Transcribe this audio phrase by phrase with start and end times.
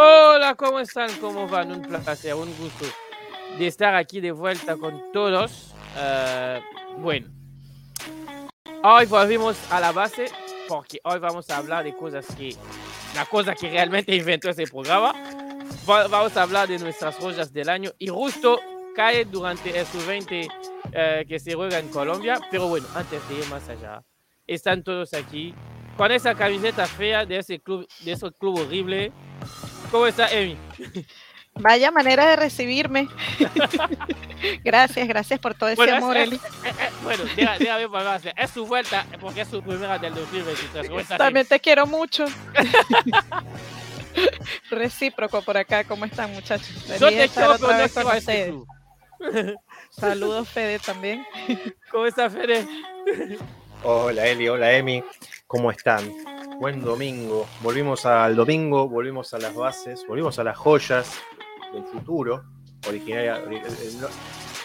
[0.00, 1.10] Hola, ¿cómo están?
[1.20, 1.72] ¿Cómo van?
[1.72, 2.84] Un placer, un gusto
[3.58, 5.74] de estar aquí de vuelta con todos.
[5.96, 7.26] Uh, bueno,
[8.84, 10.26] hoy volvimos a la base
[10.68, 12.54] porque hoy vamos a hablar de cosas que,
[13.16, 15.12] la cosa que realmente inventó ese programa.
[15.84, 18.60] Vamos a hablar de nuestras joyas del año y justo
[18.94, 22.38] cae durante el sub-20 uh, que se juega en Colombia.
[22.52, 24.04] Pero bueno, antes de ir más allá,
[24.46, 25.52] están todos aquí
[25.96, 29.12] con esa camiseta fea de ese club, de ese club horrible.
[29.90, 30.56] ¿Cómo está, Emi?
[31.54, 33.08] Vaya manera de recibirme.
[34.64, 38.66] gracias, gracias por todo ese amor, es, es, es, bueno, déjame, déjame para Es su
[38.66, 40.88] vuelta porque es su primera del 2023.
[40.88, 42.26] ¿Cómo estás, También te quiero mucho.
[44.70, 46.70] Recíproco por acá, ¿cómo están, muchachos?
[46.98, 48.66] Yo te quiero, pero no.
[49.90, 51.26] Saludos, Fede, también.
[51.90, 52.66] ¿Cómo está, Fede?
[53.84, 55.04] Hola Eli, hola Emi,
[55.46, 56.12] ¿cómo están?
[56.58, 57.46] Buen domingo.
[57.62, 61.20] Volvimos al domingo, volvimos a las bases, volvimos a las joyas
[61.72, 62.44] del futuro,
[62.88, 63.40] originaria,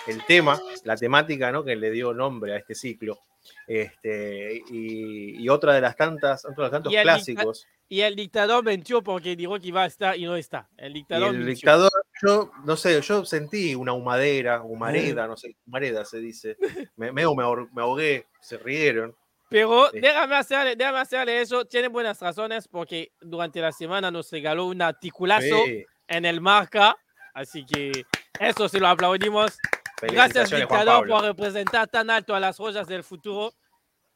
[0.08, 1.64] el, tema, la temática ¿no?
[1.64, 3.20] que le dio nombre a este ciclo.
[3.67, 7.67] Este, y, y otra de las tantas, otro de los tantos Y clásicos.
[7.94, 10.67] Y el dictador mintió porque dijo que iba a estar y no está.
[10.77, 11.53] El Y dictador el mintió.
[11.53, 11.91] dictador,
[12.23, 16.58] yo no sé, yo sentí una humadera, humareda, no sé, humareda se dice.
[16.95, 17.23] Me, me,
[17.71, 19.16] me ahogué, se rieron.
[19.47, 19.99] Pero Sí.
[19.99, 21.66] déjame hacerle, déjame hacerle eso.
[21.66, 26.97] Tiene buenas razones porque durante la semana nos regaló un articulazo Sí, en el marca.
[27.36, 28.05] Así que
[28.39, 29.55] eso se lo aplaudimos.
[30.02, 33.53] Gracias, dictador, por representar tan alto a las joyas del futuro.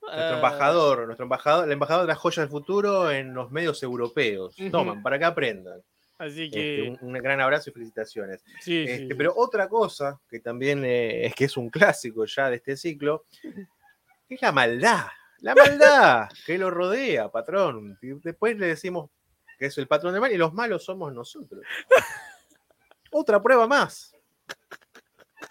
[0.07, 3.81] Nuestro Eh, embajador, nuestro embajador, el embajador de las joyas del futuro en los medios
[3.83, 4.55] europeos.
[4.71, 5.81] Toman, para que aprendan.
[6.17, 8.41] Así Este, que, un, un gran abrazo y felicitaciones.
[8.61, 9.13] sí, sí, Este, sí.
[9.13, 13.25] Pero otra cosa que también eh, es que es un clásico ya de este ciclo,
[14.29, 15.05] es la maldad.
[15.41, 17.99] La maldad que lo rodea, patrón.
[18.01, 19.11] Y después le decimos
[19.59, 21.61] que es el patrón del mal y los malos somos nosotros.
[23.11, 24.15] Otra prueba más.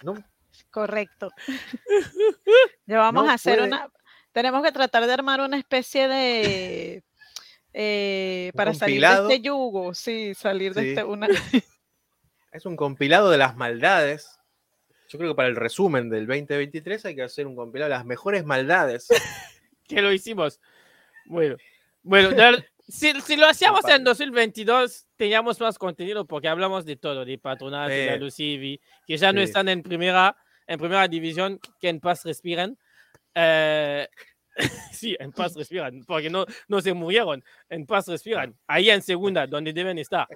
[0.03, 0.15] ¿No?
[0.71, 1.31] Correcto.
[2.87, 3.89] Ya vamos No a hacer puede- una.
[4.37, 7.03] Tenemos que tratar de armar una especie de.
[7.73, 9.29] eh, ¿Un para salir compilado?
[9.29, 10.89] de este yugo, sí, salir de Sí.
[10.91, 11.05] este.
[11.05, 11.27] Una,
[12.53, 14.39] Es un compilado de las maldades.
[15.09, 18.05] Yo creo que para el resumen del 2023 hay que hacer un compilado de las
[18.05, 19.09] mejores maldades.
[19.89, 20.61] que lo hicimos.
[21.25, 21.57] Bueno,
[22.03, 27.25] bueno, ya- si, si lo hacíamos en 2022, teníamos más contenido porque hablamos de todo,
[27.25, 28.17] de Patronato, de la.
[28.19, 29.45] Lucivi, que ya no Sí.
[29.45, 30.37] están en primera,
[30.67, 32.77] en primera división, que en paz respiran.
[33.39, 34.09] Eh,
[34.93, 39.47] sí, en paz respiran, porque no, no se murieron, en paz respiran, ahí en segunda,
[39.47, 40.27] donde deben estar.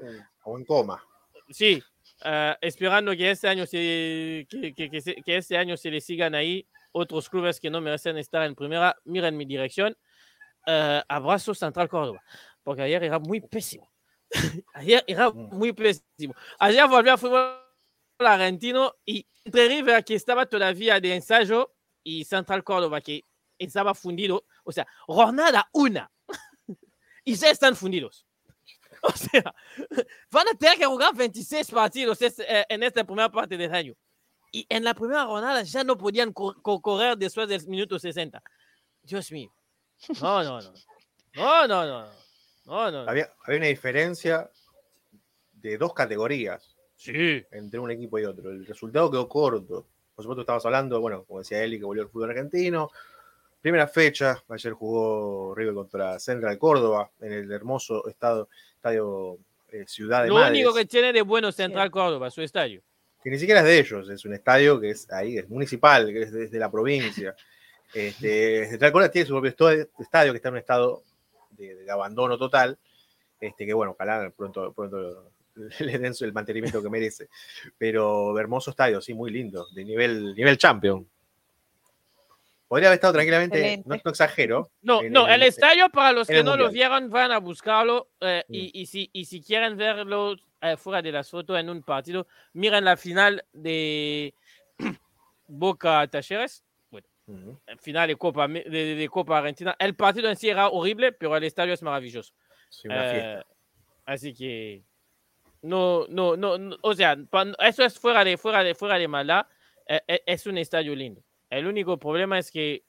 [0.44, 1.02] o en coma.
[1.48, 1.82] Sí,
[2.24, 6.34] eh, esperando que este año se, que, que- que que este año se le sigan
[6.34, 8.94] ahí otros clubes que no merecen estar en primera.
[9.04, 9.96] Miren mi dirección.
[10.66, 12.22] Eh, abrazo Central Córdoba,
[12.62, 13.90] porque ayer era muy pésimo.
[14.74, 15.56] ayer era Mm.
[15.56, 16.34] muy pésimo.
[16.58, 17.56] Ayer volvió a fútbol
[18.18, 21.72] argentino y entre River, que estaba todavía de ensayo,
[22.02, 23.24] y Central Córdoba, que
[23.58, 24.44] estaba fundido.
[24.64, 26.10] O sea, jornada una.
[27.24, 28.26] y ya están fundidos.
[29.02, 29.54] O sea,
[30.30, 33.94] van a tener que jugar 26 partidos es- eh, en esta primera parte del año.
[34.52, 38.42] Y en la primera jornada ya no podían co- co- correr después del minuto 60.
[39.02, 39.50] Dios mío.
[40.20, 40.72] No, no, no.
[41.34, 42.10] No, no, no.
[42.66, 43.08] No, no.
[43.08, 44.50] Había, había una diferencia
[45.52, 47.42] de dos categorías Sí.
[47.52, 48.50] entre un equipo y otro.
[48.50, 49.86] El resultado quedó corto.
[50.20, 52.91] Por supuesto, estamos hablando, bueno, como decía Eli, que volvió el fútbol argentino.
[53.62, 59.38] Primera fecha, ayer jugó River contra Central Córdoba en el hermoso estado, estadio
[59.72, 62.82] eh, Ciudad de Lo Madres, único que tiene de bueno Central Córdoba, su estadio.
[63.25, 66.20] que ni siquiera es de ellos, es un estadio que es ahí, es municipal, que
[66.20, 67.34] es desde la provincia.
[67.92, 71.03] Este, Central Córdoba tiene su propio estadio que está en un estado
[71.53, 72.78] de, de abandono total,
[73.41, 75.32] este, que bueno, ojalá pronto, pronto
[75.81, 77.28] le den su- el mantenimiento que merece.
[77.78, 81.09] Pero hermoso estadio, sí, muy lindo, de nivel, nivel champion.
[82.68, 84.71] Podría haber estado tranquilamente, no, no exagero.
[84.83, 86.72] No, no, el- el estadio para los que no lo Mundial.
[86.72, 88.54] vieron van a buscarlo eh, Mm.
[88.54, 92.27] y, y si, y si quieren verlo eh, fuera de las fotos en un partido,
[92.53, 94.33] miren la final de
[95.48, 96.65] Boca Talleres,
[97.27, 97.60] Ujú.
[97.66, 99.74] el final de Copa, de, de- de Copa Argentina.
[99.78, 102.33] El partido en sí era horrible, pero el estadio es maravilloso.
[102.68, 103.42] Sí, una Eh,
[104.04, 104.83] así que
[105.62, 107.16] no, no, no, no, o sea,
[107.60, 109.47] eso es fuera de, fuera de, fuera de maldad.
[109.86, 111.22] eh, eh, es un estadio lindo.
[111.51, 112.84] El único problema es que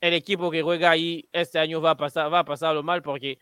[0.00, 3.38] el equipo que juega ahí este año va a pasar, va a mal porque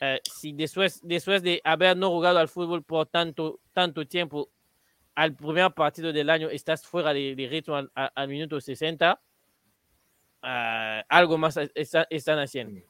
[0.00, 4.50] eh, si después, después de haber no jugado al fútbol por tanto, tanto tiempo,
[5.14, 9.20] al primer partido del año estás fuera de, ritmo al, minuto 60,
[10.42, 12.80] eh, algo más está- están haciendo.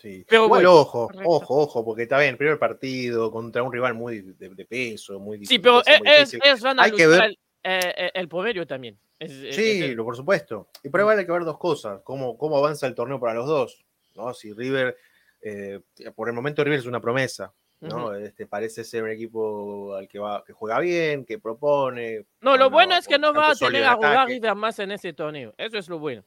[0.00, 0.24] Sí.
[0.28, 1.28] Pero Igual, bueno, ojo, correcto.
[1.28, 5.38] ojo, ojo, porque está bien, primer partido contra un rival muy de, de peso, muy
[5.38, 5.60] Sí, difícil.
[5.60, 6.40] pero muy e- es- difícil.
[6.44, 7.32] ellos van a Hay que ver- el,
[7.64, 8.96] eh, eh, el promedio también.
[9.18, 10.68] Es- es- Sí, es- lo- por supuesto.
[10.84, 13.46] Y por ahí hay que ver dos cosas, cómo, cómo avanza el torneo para los
[13.48, 13.84] dos,
[14.14, 14.32] ¿no?
[14.34, 14.96] Si River,
[15.42, 15.80] eh,
[16.14, 18.14] por el momento River es una promesa, ¿no?
[18.14, 22.24] Este, parece ser un equipo al que, va, que juega bien, que propone.
[22.40, 25.12] No, lo bueno es que no va a tener a jugar River más en ese
[25.12, 25.52] torneo.
[25.58, 26.22] Eso es lo bueno.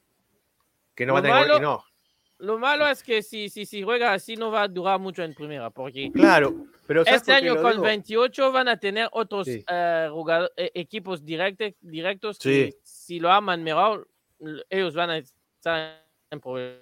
[0.94, 1.84] Que no va a tener malo- no.
[2.42, 5.34] Lo malo es que si, si, si juega así no va a durar mucho en
[5.36, 7.84] primera, porque Claro, pero ¿sabes este año con digo?
[7.84, 9.64] 28 van a tener otros Sí.
[9.70, 10.10] eh,
[10.58, 12.50] eh, equipos directos Sí.
[12.72, 14.08] que si lo aman mejor,
[14.70, 16.82] ellos van a estar en problema.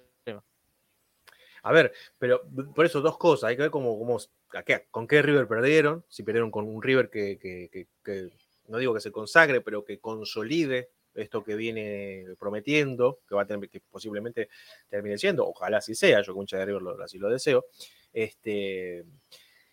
[1.62, 2.40] A ver, pero
[2.74, 4.18] por eso dos cosas, hay que ver cómo, cómo
[4.54, 8.30] a qué- con qué River perdieron, si perdieron con un River que, que- que- que,
[8.68, 13.46] no digo que se consagre, pero que consolide esto que viene prometiendo, que va a
[13.46, 14.48] tener, que posiblemente
[14.88, 17.66] termine siendo, ojalá así sea, yo con hincha de River lo, así lo deseo.
[18.12, 19.04] Este,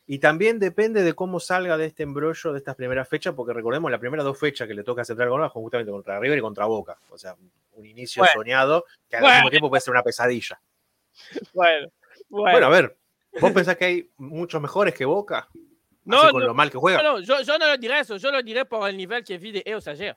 [0.06, 3.92] y también depende de cómo salga de este embrollo de estas primeras fechas, porque recordemos
[3.92, 6.66] las primeras dos fechas que le toca a Central Córdoba justamente contra River y contra
[6.66, 6.98] Boca.
[7.10, 7.36] O sea,
[7.74, 8.34] un inicio Bueno.
[8.34, 9.36] soñado que al Bueno.
[9.38, 10.60] mismo tiempo puede ser una pesadilla.
[11.54, 11.90] Bueno,
[12.30, 12.98] Bueno, a ver,
[13.42, 15.50] ¿vos pensás que hay muchos mejores que Boca?
[16.06, 17.04] No, con no, lo mal que juega.
[17.04, 19.52] no, yo, yo no lo diré eso, yo lo diré por el nivel que vi
[19.52, 20.16] de ellos ayer.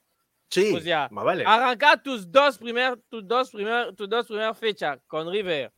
[0.50, 1.44] Sí, o sea, más vale.
[1.46, 5.72] Arrancar tus dos primeras tus dos primer, tus dos primeras fechas con River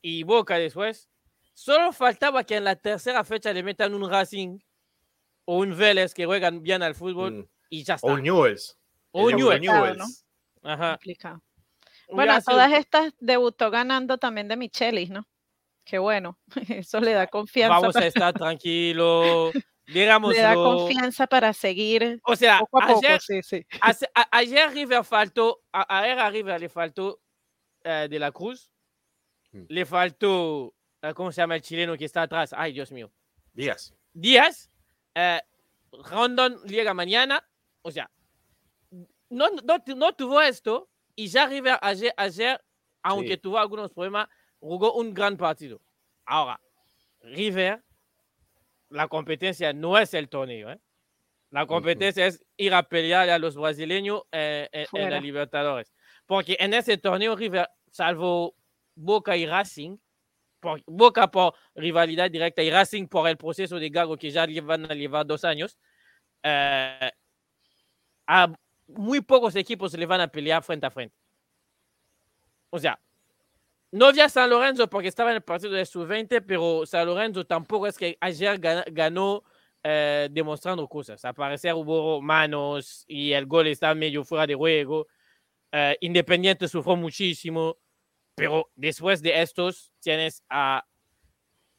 [0.00, 1.08] y Boca después.
[1.54, 4.58] Solo faltaba que en la tercera fecha le metan un Racing
[5.44, 7.44] o un Vélez que juegan bien al fútbol Mm.
[7.70, 8.06] y ya está.
[8.06, 8.78] O Newells.
[9.12, 9.60] O Newell's.
[9.60, 10.04] Claro, ¿no?
[10.62, 10.90] Ajá.
[10.92, 11.42] Complicado.
[12.08, 15.26] Bueno, a sido- todas estas debutó ganando también de Michelis, ¿no?
[15.84, 16.38] Qué bueno.
[16.68, 17.74] Eso le da confianza.
[17.78, 19.52] Vamos para, a estar tranquilos.
[19.92, 20.18] le da
[20.50, 20.76] Digámoslo.
[20.78, 22.98] confianza para seguir O sea, poco a poco.
[23.04, 23.66] ayer, Sí, sí.
[23.80, 27.20] a- ayer River faltó, a, ayer a River le faltó
[27.84, 28.70] eh, de la Cruz,
[29.52, 29.64] Mm.
[29.68, 32.54] le faltó, eh, ¿cómo se llama el chileno que está atrás?
[32.56, 33.12] Ay, Dios mío.
[33.52, 33.92] Díaz.
[34.14, 34.70] Díaz,
[35.14, 35.40] eh,
[35.92, 37.46] Rondon llega mañana,
[37.82, 38.10] o sea,
[39.28, 42.62] no, no, no tuvo esto y ya River ayer, ayer
[43.02, 43.38] aunque Sí.
[43.38, 44.28] tuvo algunos problemas,
[44.60, 45.80] jugó un gran partido.
[46.24, 46.60] Ahora,
[47.20, 47.82] River,
[48.92, 50.80] la competencia no es el torneo, ¿eh?
[51.50, 55.92] La competencia es ir a pelear a los brasileños eh, en, en la Libertadores.
[56.24, 58.54] Porque en ese torneo River, salvo
[58.94, 59.98] Boca y Racing,
[60.60, 64.90] por, Boca por rivalidad directa y Racing por el proceso de Gago que ya van
[64.90, 65.78] a llevar dos años,
[66.42, 67.10] eh,
[68.26, 68.52] a
[68.86, 71.16] muy pocos equipos le van a pelear frente a frente.
[72.70, 72.98] O sea,
[73.92, 77.86] no vi a San Lorenzo porque estaba en el de sub-20, pero San Lorenzo tampoco
[77.86, 79.44] es que ayer ganó
[79.82, 81.24] eh, demostrando cosas.
[81.24, 85.06] Al parecer hubo manos y el gol está medio fuera de juego.
[85.70, 87.78] Eh, Independiente sufrió muchísimo,
[88.34, 90.84] pero después de estos tienes a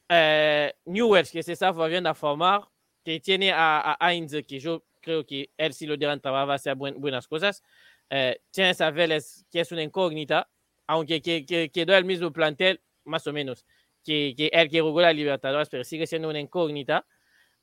[0.08, 2.62] eh, Newell's que se está volviendo a formar,
[3.04, 6.54] que tiene a, a Heinz, que yo creo que él si lo dirán va a
[6.54, 7.62] hacer buen- buenas cosas.
[8.10, 10.48] Eh, tienes a Vélez, que es una incógnita,
[10.86, 13.64] aunque que, que, quedó el mismo plantel, más o menos,
[14.04, 17.06] que, que el que jugó la Libertadores, pero sigue siendo una incógnita.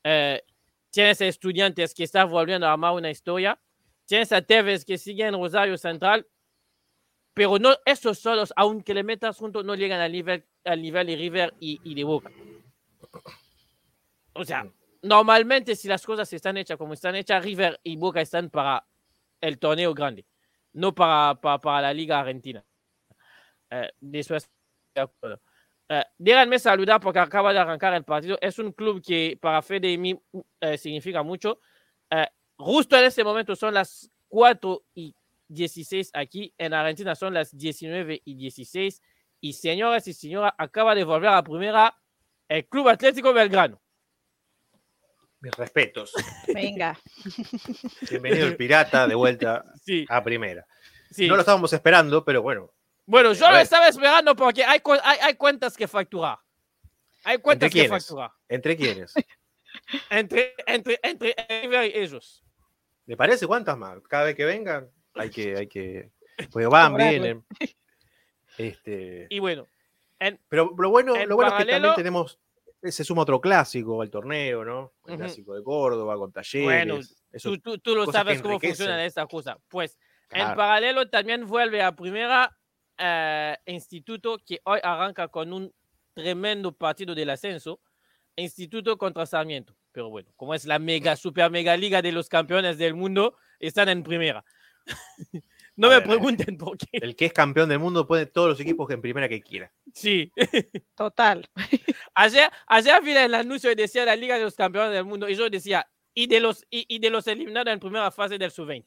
[0.04, 0.42] Eh,
[0.90, 3.60] tienes a Estudiantes que está volviendo a armar una historia.
[4.06, 6.28] Tienes a Tevez que sigue en Rosario Central,
[7.34, 11.16] pero no, estos solos, aunque le metas juntos, no llegan al nivel, al nivel de
[11.16, 12.32] River y, y de Boca.
[14.34, 14.70] O sea,
[15.02, 18.86] normalmente si las cosas están hechas como están hechas, River y Boca están para
[19.40, 20.26] el torneo grande,
[20.74, 22.64] no para, para, para la Liga Argentina.
[23.72, 24.50] Eh, después,
[24.94, 25.42] de acuerdo.
[25.94, 28.38] Eh, díganme saludar porque acaba de arrancar el partido.
[28.40, 30.22] Es un club que para Fede y mí
[30.62, 31.60] eh, significa mucho.
[32.10, 35.14] Eh, justo en este momento son las 4 y
[35.50, 36.54] 16 aquí.
[36.58, 39.02] En Argentina son las 19 y 16.
[39.42, 41.94] Y señoras y señoras, acaba de volver a primera
[42.48, 43.82] el Club Atlético Belgrano.
[45.42, 46.14] Mis respetos.
[46.54, 46.98] Venga.
[48.10, 50.66] Bienvenido el pirata de vuelta Sí, a primera.
[51.10, 51.28] sí.
[51.28, 52.72] No lo estábamos esperando, pero bueno.
[53.06, 53.64] Bueno, yo A lo ver.
[53.64, 56.38] estaba esperando porque hay, hay, hay cuentas que facturar.
[57.24, 57.90] Hay cuentas que quiénes?
[57.90, 58.32] facturar.
[58.48, 59.14] ¿Entre quiénes?
[60.10, 61.30] Entre, entre, entre
[61.88, 62.44] y ellos.
[63.06, 64.00] ¿Le parece cuántas más?
[64.08, 66.12] Cada vez que vengan, hay que, hay que.
[66.52, 67.46] Porque van, vienen.
[68.58, 69.66] Este, Y bueno,
[70.20, 72.38] en, pero lo bueno, en lo bueno es que también tenemos.
[72.84, 74.92] Se suma otro clásico al torneo, ¿no?
[75.06, 75.22] El Ujú.
[75.24, 76.66] clásico de Córdoba con talleres.
[76.66, 77.00] Bueno,
[77.32, 79.58] eso, tú, tú, tú lo sabes cómo funciona esta cosa.
[79.70, 79.98] Pues
[80.32, 80.58] en claro.
[80.58, 82.58] paralelo también vuelve a primera
[83.02, 85.74] eh, instituto que hoy arranca con un
[86.14, 87.82] tremendo partido del ascenso.
[88.36, 89.76] Instituto contra Sarmiento.
[89.92, 93.90] Pero bueno, como es la mega, super mega liga de los campeones del mundo, están
[93.90, 94.46] en primera.
[95.78, 96.88] No me ver, pregunten por qué.
[96.92, 99.74] El que es campeón del mundo pone todos los equipos que en primera que quiera.
[99.94, 100.32] Sí.
[100.96, 101.50] Total.
[102.14, 105.36] Ayer, ayer vi el anuncio y decía la Liga de los Campeones del Mundo y
[105.36, 108.86] yo decía, y de los, y, y de los eliminados en primera fase del sub-20.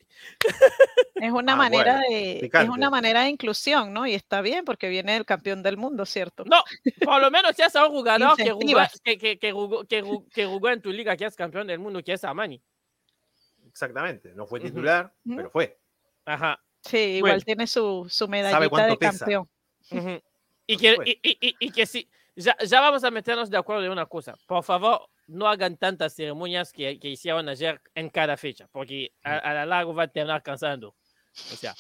[1.15, 4.07] Es una Ah, manera bueno, de es una manera de inclusión, ¿no?
[4.07, 6.45] Y está bien porque viene el campeón del mundo, ¿cierto?
[6.45, 6.63] No,
[7.05, 10.27] por lo menos ya es un jugador que jugó, que, que, que jugó, que, jugó,
[10.29, 12.61] que jugó en tu liga, que es campeón del mundo, que es Armani.
[13.69, 14.33] Exactamente.
[14.35, 15.37] No fue titular, Ujú.
[15.37, 15.79] pero fue.
[16.25, 16.61] Ajá.
[16.83, 17.43] Sí, igual Bueno.
[17.45, 19.19] tiene su, su medallita de pesa.
[19.19, 19.49] campeón.
[20.67, 21.13] Y que, supuesto.
[21.23, 24.07] y, y- y- y que sí, ya, ya vamos a meternos de acuerdo de una
[24.07, 24.35] cosa.
[24.47, 29.39] Por favor, no hagan tantas ceremonias que, que hicieron ayer en cada fecha, porque a,
[29.39, 30.95] a la largo va a terminar cansando.
[31.53, 31.75] O sea,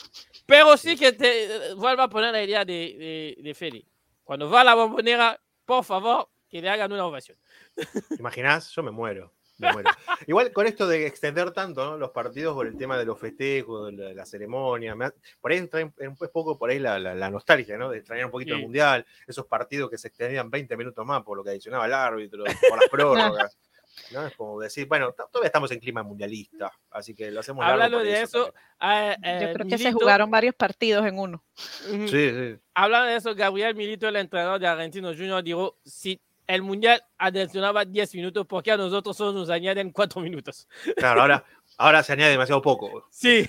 [0.46, 3.86] pero sí que te vuelvo a poner la idea de, de, de Feli.
[4.24, 7.38] Cuando va a la bombonera, por favor, que le hagan una ovación.
[7.74, 8.70] ¿Te imaginás?
[8.70, 9.32] Yo me muero.
[9.58, 9.90] Me muero.
[10.26, 11.96] Igual con esto de extender tanto ¿no?
[11.98, 15.14] los partidos por el tema de los festejos, de la, de la ceremonia, me ha-
[15.40, 17.90] por ahí trae un poco por ahí la, la- la nostalgia, ¿no?
[17.90, 21.36] De extrañar un poquito el mundial, esos partidos que se extendían 20 minutos más por
[21.36, 23.58] lo que adicionaba el árbitro, por las prórrogas.
[24.12, 24.26] ¿no?
[24.26, 28.22] Es como decir, bueno, todavía estamos en clima mundialista, así que lo hacemos Hablando de
[28.22, 31.44] eso, ah, Yo eh, creo que se jugaron varios partidos en uno.
[31.54, 32.56] Sí, sí.
[32.74, 37.84] Hablando de eso, Gabriel Milito, el entrenador de Argentinos Junior, dijo, si el Mundial adicionaba
[37.84, 40.68] 10 minutos, ¿por qué a nosotros solo nos añaden 4 minutos?
[40.96, 41.44] Claro, ahora,
[41.78, 43.06] ahora se añade demasiado poco.
[43.10, 43.46] Sí,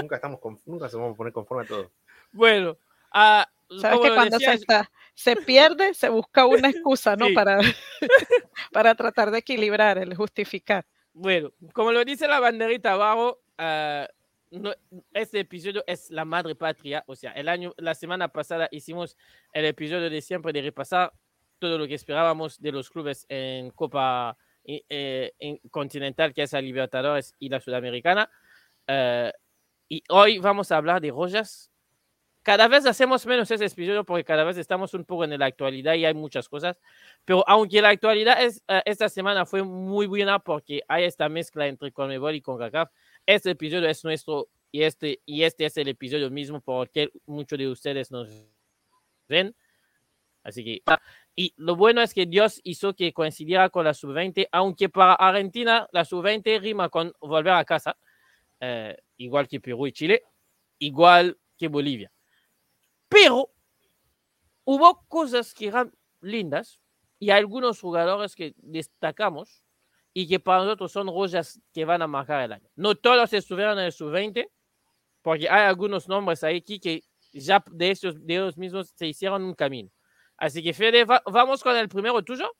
[0.00, 1.90] Nunca, estamos con- nunca se vamos a poner conforme a todo.
[2.32, 2.76] bueno.
[3.12, 3.46] ah,
[3.80, 7.26] Sabes que cuando se, decía, está- se pierde, se busca una excusa, ¿no?
[7.28, 7.32] Sí.
[7.34, 7.58] Para,
[8.72, 10.84] para tratar de equilibrar, el justificar.
[11.14, 14.06] Bueno, como lo dice la banderita abajo, ah,
[14.50, 14.74] no-
[15.14, 17.04] este episodio es la madre patria.
[17.06, 19.16] O sea, el año, la semana pasada hicimos
[19.52, 21.12] el episodio de siempre de repasar
[21.62, 26.52] todo lo que esperábamos de los clubes en Copa eh, eh, en Continental, que es
[26.52, 28.28] la Libertadores y la Sudamericana.
[28.88, 29.32] Eh,
[29.88, 31.70] y hoy vamos a hablar de Rojas.
[32.42, 35.94] Cada vez hacemos menos ese episodio porque cada vez estamos un poco en la actualidad
[35.94, 36.80] y hay muchas cosas.
[37.24, 41.68] Pero aunque la actualidad es, eh, esta semana fue muy buena porque hay esta mezcla
[41.68, 42.90] entre Conmebol y CONCACAF,
[43.24, 47.12] este episodio es nuestro y este, y este es el episodio mismo por el que
[47.26, 48.28] muchos de ustedes nos
[49.28, 49.54] ven.
[50.42, 50.82] Así que,
[51.34, 55.88] y lo bueno es que Dios hizo que coincidiera con la sub-20, aunque para Argentina
[55.92, 57.96] la sub-20 rima con volver a casa,
[58.60, 60.22] eh, igual que Perú y Chile,
[60.78, 62.12] igual que Bolivia.
[63.08, 63.50] Pero
[64.64, 66.80] hubo cosas que eran lindas
[67.18, 69.64] y algunos jugadores que destacamos
[70.12, 72.68] y que para nosotros son rollas que van a marcar el año.
[72.76, 74.48] No todos estuvieron en el sub-20,
[75.22, 79.54] porque hay algunos nombres ahí que ya de ellos, de ellos mismos se hicieron un
[79.54, 79.90] camino.
[80.42, 82.52] Así que Fede, vamos con el primero tuyo.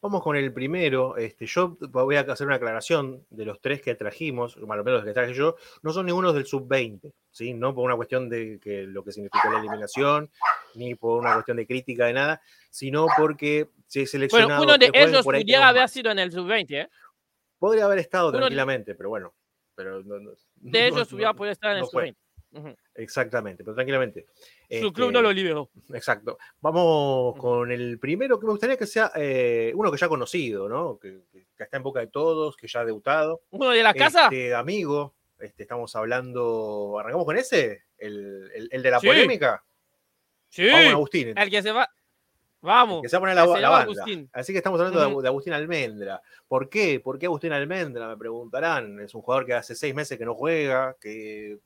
[0.00, 1.18] Vamos con el primero.
[1.18, 5.00] Este, yo voy a hacer una aclaración de los tres que trajimos, más o menos
[5.00, 7.52] los que traje yo, no son ninguno del sub-20, ¿sí?
[7.52, 10.30] No por una cuestión de que lo que significó la eliminación,
[10.76, 14.16] ni por una cuestión de crítica de nada, sino porque se si.
[14.30, 16.88] Bueno, uno de ellos pudiera haber sido en el sub-20, ¿eh?
[17.58, 19.34] Podría haber estado tranquilamente, pero bueno.
[19.74, 20.38] Pero no, no, de
[20.90, 22.16] no, ellos hubiera podido estar en el sub-20.
[22.94, 24.26] Exactamente, pero tranquilamente.
[24.68, 25.70] Su este club no lo liberó.
[25.92, 26.38] Exacto.
[26.60, 30.68] Vamos con el primero que me gustaría que sea eh, uno que ya ha conocido,
[30.68, 30.98] ¿no?
[30.98, 31.20] Que,
[31.58, 33.42] está en boca de todos, que ya ha debutado.
[33.50, 34.30] ¿Uno de la este, casa?
[34.58, 36.96] Amigo, este, estamos hablando.
[36.98, 37.84] ¿Arrancamos con ese?
[37.98, 39.62] ¿El, el, de la polémica?
[40.48, 40.68] Sí.
[40.70, 41.36] Vamos, Agustín.
[41.36, 41.88] El que se va.
[42.60, 43.02] Vamos.
[43.02, 44.04] Que se la, se banda.
[44.32, 46.20] Así que estamos hablando de Agustín Almendra.
[46.48, 47.00] ¿Por qué?
[47.00, 48.08] ¿Por qué Agustín Almendra?
[48.08, 49.00] Me preguntarán.
[49.00, 51.58] Es un jugador que hace seis meses que no juega, que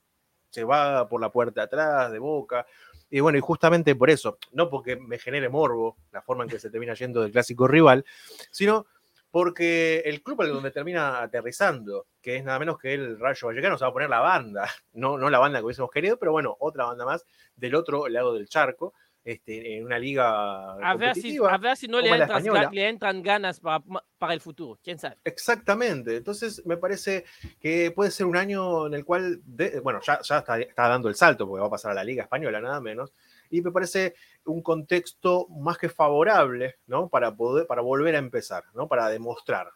[0.50, 2.66] se va por la puerta atrás, de boca.
[3.08, 6.58] Y bueno, y justamente por eso, no porque me genere morbo la forma en que
[6.58, 8.04] se termina yendo del clásico rival,
[8.50, 8.86] sino
[9.30, 13.84] porque el club donde termina aterrizando, que es nada menos que el Rayo Vallecano, se
[13.84, 16.84] va a poner la banda, no, no la banda que hubiésemos querido, pero bueno, otra
[16.84, 17.24] banda más
[17.56, 21.54] del otro lado del charco, este, en una liga A ver, si, competitiva.
[21.54, 22.70] a ver si no le española.
[22.72, 23.84] le entran ganas para,
[24.18, 24.78] para el futuro.
[24.82, 25.16] ¿Quién sabe?
[25.24, 26.16] Exactamente.
[26.16, 27.24] Entonces, me parece
[27.60, 31.08] que puede ser un año en el cual, de- bueno, ya, ya está, está dando
[31.08, 33.12] el salto, porque va a pasar a la Liga Española, nada menos.
[33.50, 37.08] Y me parece un contexto más que favorable, ¿no?
[37.08, 38.88] Para poder, para volver a empezar, ¿no?
[38.88, 39.68] Para demostrar,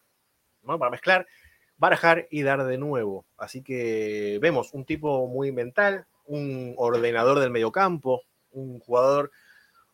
[0.63, 0.79] ¿no?
[0.79, 1.27] Para mezclar,
[1.77, 3.27] barajar y dar de nuevo.
[3.37, 8.23] Así que vemos un tipo muy mental, un ordenador del mediocampo,
[8.55, 9.31] un jugador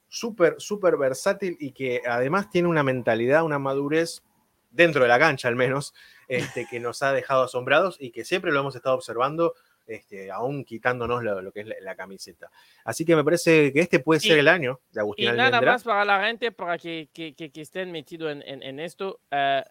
[0.08, 4.22] súper, súper versátil y que además tiene una mentalidad, una madurez
[4.70, 5.94] dentro de la cancha al menos,
[6.28, 9.54] este, que nos ha dejado asombrados y que siempre lo hemos estado observando,
[9.86, 12.50] este, aún quitándonos lo, lo que es la, la camiseta.
[12.84, 15.60] Así que me parece que este puede Y- ser el año de Agustín Y nada
[15.60, 19.20] más para la gente, para que, que, que, que estén metidos en, en, en esto.
[19.30, 19.64] eh,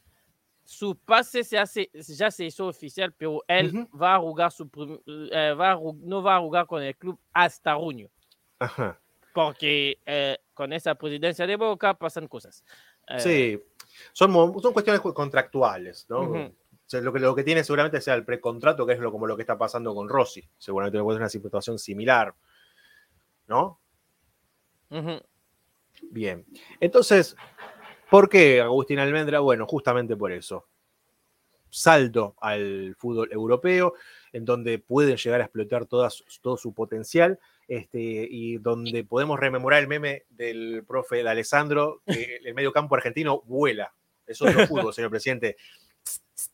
[0.66, 4.70] su pase se hace, ya se hizo oficial, pero él va a jugar su
[5.32, 8.12] eh, va a no va a jugar con el club hasta junio,
[8.60, 9.00] Ajá.
[9.34, 12.64] porque eh, con esa presidencia de Boca pasan cosas.
[13.08, 13.64] Eh, Sí,
[14.14, 16.22] son, son cuestiones cu- contractuales, ¿no?
[16.24, 16.38] Ujú.
[16.38, 19.28] O sea, lo, que, lo que tiene seguramente sea el precontrato, que es lo, como
[19.28, 20.48] lo que está pasando con Rossi.
[20.58, 22.34] Seguramente es una situación similar,
[23.48, 23.80] ¿no?
[26.10, 26.46] Bien.
[26.80, 27.36] Entonces,
[28.10, 29.40] ¿por qué Agustín Almendra?
[29.40, 30.66] Bueno, justamente por eso.
[31.70, 33.94] Salto al fútbol europeo,
[34.34, 39.40] en donde pueden llegar a explotar toda su- todo su potencial, este, y donde podemos
[39.40, 43.94] rememorar el meme del profe de Alessandro, que el medio campo argentino vuela.
[44.26, 45.56] Es otro fútbol, señor presidente,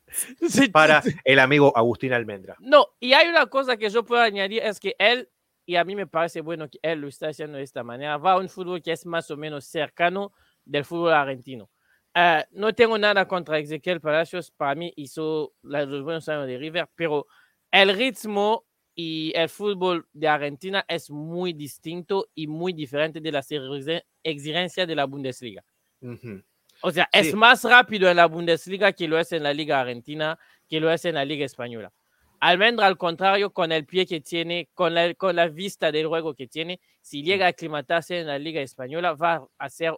[0.73, 2.57] para el amigo Agustín Almendra.
[2.59, 5.29] No, y hay una cosa que yo puedo añadir, es que él,
[5.65, 8.33] y a mí me parece bueno que él lo está haciendo de esta manera, va
[8.33, 10.33] a un fútbol que es más o menos cercano
[10.65, 11.69] del fútbol argentino.
[12.13, 16.89] Ah, no tengo nada contra Ezequiel Palacios, para mí hizo los buenos años de River,
[16.93, 17.25] pero
[17.71, 18.65] el ritmo
[18.95, 24.87] y el fútbol de Argentina es muy distinto y muy diferente de las exige- exigencias
[24.87, 25.63] de la Bundesliga.
[26.01, 26.41] Ujú.
[26.81, 27.19] O sea, Sí.
[27.19, 30.37] es más rápido en la Bundesliga que lo es en la Liga Argentina,
[30.69, 31.91] que lo es en la Liga Española.
[32.39, 36.33] Almendra, al contrario, con el pie que tiene, con la, con la vista del juego
[36.33, 39.93] que tiene, si llega a aclimatarse en la Liga Española, va a ser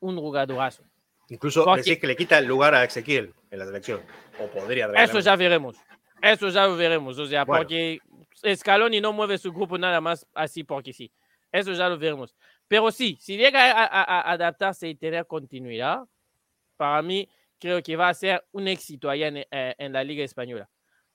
[0.00, 0.82] un jugadorazo.
[1.28, 4.00] Incluso Porque- decís que le quita el lugar a Ezequiel en la selección.
[4.40, 5.76] O podría Eso ya veremos.
[6.22, 7.18] Eso ya lo veremos.
[7.18, 7.60] O sea, Bueno.
[7.62, 7.98] porque
[8.54, 11.10] Scaloni no mueve su grupo nada más así porque sí.
[11.52, 12.34] Eso ya lo veremos.
[12.68, 16.02] Pero sí, si llega a, a- a adaptarse y tener continuidad,
[16.76, 20.24] para mí creo que va a ser un éxito allá en, eh, en la Liga
[20.24, 20.68] Española.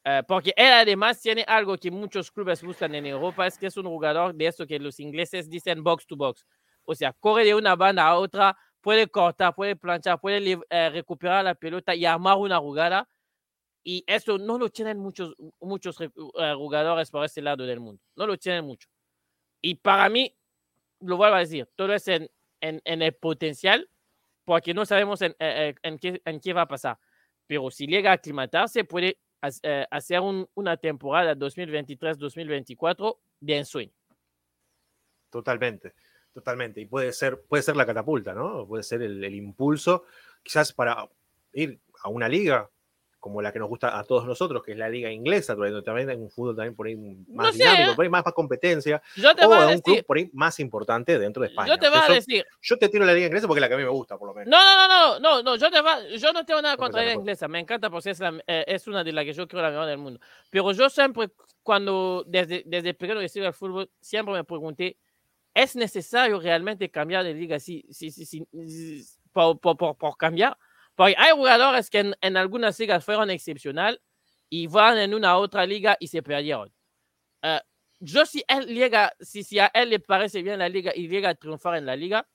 [0.03, 3.77] Eh, porque él además tiene algo que muchos clubes buscan en Europa, es que es
[3.77, 6.45] un jugador de eso que los ingleses dicen box to box.
[6.85, 11.43] O sea, corre de una banda a otra, puede cortar, puede planchar, puede eh, recuperar
[11.43, 13.07] la pelota y armar una jugada.
[13.83, 16.09] Y eso no lo tienen muchos, muchos eh,
[16.55, 18.01] jugadores por ese lado del mundo.
[18.15, 18.89] No lo tienen mucho.
[19.61, 20.35] Y para mí,
[21.01, 22.29] lo vuelvo a decir, todo es en,
[22.61, 23.89] en, en el potencial,
[24.45, 26.97] porque no sabemos en, eh, eh, en, qué, en qué va a pasar.
[27.47, 33.91] Pero si llega a aclimatarse, puede ha- hacer un- una temporada 2023-2024 de ensueño.
[35.29, 35.93] Totalmente,
[36.33, 36.81] totalmente.
[36.81, 38.67] Y puede ser, puede ser la catapulta, ¿no?
[38.67, 40.05] Puede ser el, el impulso,
[40.43, 41.07] quizás para
[41.53, 42.69] ir a una liga
[43.19, 46.09] como la que nos gusta a todos nosotros, que es la liga inglesa, donde también
[46.09, 47.95] hay un fútbol también por ahí más No sé, dinámico, ¿eh?
[47.95, 50.29] por ahí más, más competencia, Yo te o voy a un decir, club por ahí
[50.33, 51.67] más importante dentro de España.
[51.73, 53.73] yo te voy a decir, yo te tiro la liga inglesa porque es la que
[53.73, 54.49] a mí me gusta, por lo menos.
[54.49, 57.01] No, no, no, no, no, no, yo, te va- yo no tengo nada ¿Cómo contra
[57.01, 57.19] la llama?
[57.21, 59.69] inglesa, me encanta porque es, la- eh, es una de las que yo creo la
[59.71, 60.19] mejor del mundo.
[60.49, 61.29] Pero yo siempre,
[61.61, 64.97] cuando desde, desde pequeño que sigo el fútbol, siempre me pregunté,
[65.53, 70.15] ¿es necesario realmente cambiar de liga si, si, si, si- si- por, por, por, por
[70.17, 70.57] cambiar?
[70.99, 74.01] Porque hay jugadores que en, en algunas ligas fueron excepcional
[74.49, 76.73] y van en una otra liga y se perdieron.
[77.41, 77.61] Eh,
[78.01, 81.29] yo si él llega, si, si a él le parece bien la liga y llega
[81.29, 82.27] a triunfar en la liga,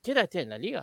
[0.00, 0.80] quédate en la liga.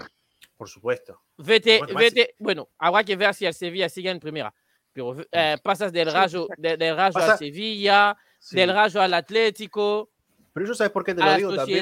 [0.58, 1.21] Por supuesto.
[1.38, 4.54] Vete, Bueno, vete, bueno, habrá que ver si el Sevilla sigue en primera.
[4.91, 8.58] Pero eh, pasas del Rayo, de- del Rayo Pasa- al Sevilla, Sí.
[8.58, 10.10] del Rayo al Atlético,
[10.52, 11.78] Pero yo sabes por qué te a lo la digo también.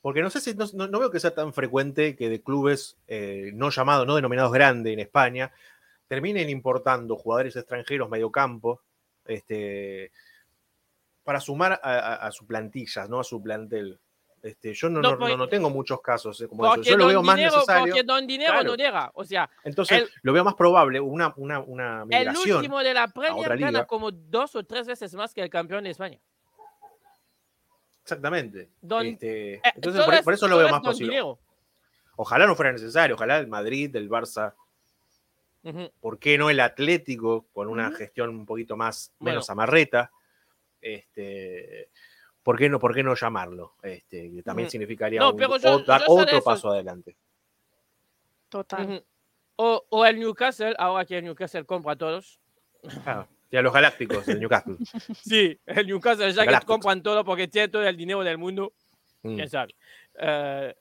[0.00, 3.50] Porque no sé si no, no- veo que sea tan frecuente que de clubes eh,
[3.54, 5.52] no llamados, no denominados grandes en España,
[6.06, 8.80] terminen importando jugadores extranjeros mediocampo
[9.26, 10.10] este,
[11.24, 13.20] para sumar a, a- a su plantilla, ¿no?
[13.20, 13.98] A su plantel.
[14.40, 16.80] Este, yo no, No, no- porque- no- no tengo muchos casos eh, como eso.
[16.82, 17.86] Yo lo veo más dinero, necesario.
[17.92, 18.68] porque don dinero Claro.
[18.70, 19.10] no llega.
[19.14, 22.56] O sea, Entonces, el- lo veo más probable una, una, una el migración.
[22.58, 25.90] último de la Premier gana como dos o tres veces más que el campeón de
[25.90, 26.20] España.
[28.08, 28.70] Exactamente.
[28.80, 31.22] Don- Este, Eh, entonces, por, es- por eso lo veo más posible.
[32.16, 34.54] Ojalá no fuera necesario, ojalá el Madrid, el Barça.
[36.00, 39.34] ¿por qué no el Atlético con una gestión un poquito más Bueno.
[39.34, 40.10] menos amarreta?
[40.80, 41.90] Este,
[42.42, 43.74] ¿por qué no, por qué no llamarlo?
[43.82, 47.16] Este, que también significaría No, un- pero yo- o- dar otro paso adelante.
[48.48, 49.04] Total.
[49.56, 52.40] O, o el Newcastle, ahora que el Newcastle compra a todos.
[53.04, 54.76] Ah, y a los Galácticos del Newcastle.
[55.22, 58.72] Sí, el Newcastle ya que compran todo porque tiene todo el dinero del mundo.
[59.22, 59.34] Mm.
[59.34, 59.74] quién sabe.
[60.20, 60.74] Eh,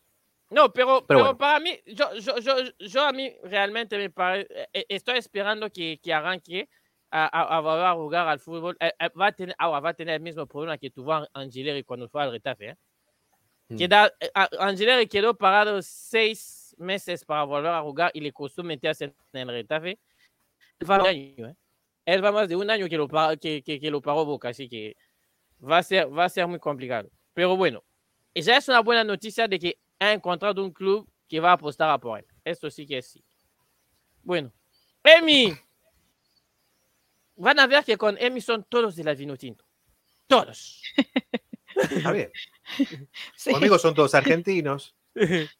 [0.49, 1.37] no, pero, Pero pero, bueno.
[1.37, 6.13] para mí, yo, yo, yo, yo a mí realmente me parece, estoy esperando que, que
[6.13, 6.69] arranque
[7.11, 8.77] a, a, a a jugar al fútbol.
[8.79, 11.83] Eh, eh, va, a tener, ahora va a tener el mismo problema que tuvo Angileri
[11.83, 12.69] cuando fue al Retafe.
[12.69, 12.75] ¿eh?
[13.69, 13.75] Mm.
[13.77, 18.63] Queda- eh, a- Angileri quedó parado seis meses para volver a jugar y le costó
[18.63, 19.99] meterse en el Retafe.
[20.89, 21.55] Va, año, ¿eh?
[22.07, 24.69] Él va más de un año que lo, que, que, que lo paró Boca, así
[24.69, 24.95] que
[25.61, 27.11] va a ser, va a ser muy complicado.
[27.33, 27.83] Pero bueno,
[28.33, 31.89] ya es una buena noticia de que ha encontrado un club que va a apostar
[31.89, 32.25] a por él.
[32.45, 33.25] Esto sí que es sí.
[34.23, 34.53] Bueno,
[35.03, 35.53] Emi.
[37.35, 39.65] Van a ver que con Emi son todos de la vino tinto.
[40.27, 40.81] Todos.
[41.75, 42.31] Está bien.
[43.35, 43.51] Sí.
[43.51, 44.95] Conmigo son todos argentinos.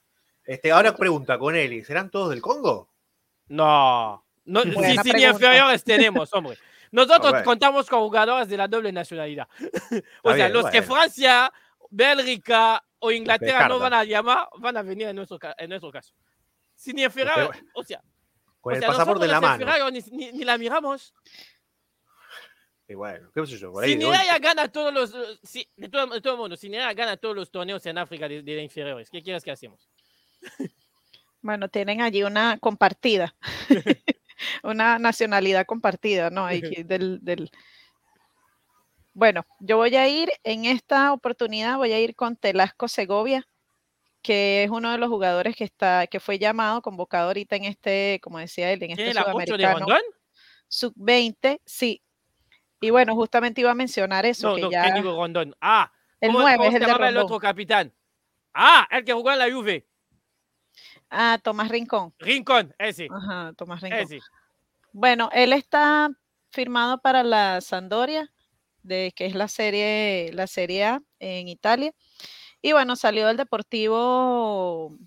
[0.46, 2.90] Este, ahora pregunta con Eli, ¿serán todos del Congo?
[3.50, 4.26] No.
[4.48, 6.58] No si, si ni inferiores tenemos, hombre.
[6.92, 9.48] Nosotros contamos con jugadores de la doble nacionalidad.
[10.24, 10.82] o sea, bien, los que.
[10.82, 11.52] Francia,
[11.90, 16.14] Bélgica o Inglaterra no van a llamar, van a venir en nuestro, en nuestro caso.
[16.76, 18.02] Si ni inferior, Usted- o sea,
[18.62, 19.92] Con o el sea, pasaporte en la mano.
[19.92, 21.14] ni, ni- ni la miramos.
[22.90, 23.98] Y bueno, qué sé yo, por Si ahí.
[23.98, 27.18] de Nigeria gana todos los, si, de, todo, de todo el mundo, si Nigeria gana
[27.18, 29.90] todos los torneos en África de, de inferiores, ¿qué quieres que hacemos?
[31.42, 33.36] Bueno, tienen allí una compartida,
[34.64, 36.48] una nacionalidad compartida, ¿no?
[36.48, 37.52] Del, del-
[39.14, 43.48] Bueno, yo voy a ir en esta oportunidad, voy a ir con Telasco Segovia,
[44.22, 48.20] que es uno de los jugadores que está, que fue llamado, convocado ahorita en este,
[48.22, 50.02] como decía él, en este ¿Tiene la 8 de sudamericano Rondón?
[50.68, 52.02] sub-20, sí.
[52.80, 55.56] Y bueno, justamente iba a mencionar eso, No, que no, ya ¿quién digo Rondón?
[55.62, 57.94] Ah, el ¿cómo, 9 cómo es el de el otro capitán?
[58.54, 59.88] Ah, el que jugó en la Juve.
[61.10, 62.14] Ah, Tomás Rincón.
[62.20, 64.00] Rincón, ese, Ajá, Tomás Rincón.
[64.00, 64.20] ese.
[64.92, 66.10] Bueno, él está
[66.52, 68.32] firmado para la Sampdoria,
[68.84, 71.94] de que es la serie, la Serie A en Italia.
[72.62, 74.98] Y bueno, salió del Deportivo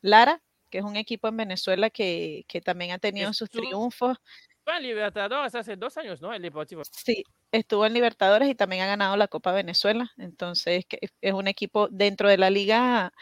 [0.00, 4.18] Lara, que es un equipo en Venezuela que, que también ha tenido sus Estuvo- triunfos.
[4.64, 6.32] Fue en Libertadores hace dos años, ¿no?
[6.34, 6.82] El Deportivo.
[6.90, 10.10] Sí, estuvo en Libertadores y también ha ganado la Copa Venezuela.
[10.16, 10.84] Entonces,
[11.20, 13.12] es un equipo dentro de la liga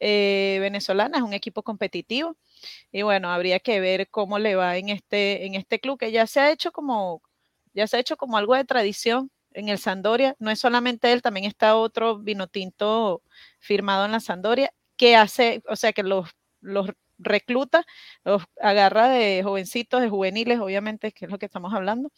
[0.00, 2.36] eh, venezolana, es un equipo competitivo.
[2.92, 6.26] Y bueno, habría que ver cómo le va en este, en este club, que ya
[6.26, 7.22] se ha hecho como,
[7.74, 10.36] ya se ha hecho como algo de tradición en el Sandoria.
[10.38, 13.22] No es solamente él, también está otro vino tinto
[13.58, 16.30] firmado en la Sandoria, que hace, o sea, que los,
[16.60, 17.84] los recluta,
[18.24, 22.10] los agarra de jovencitos, de juveniles, obviamente, que es lo que estamos hablando.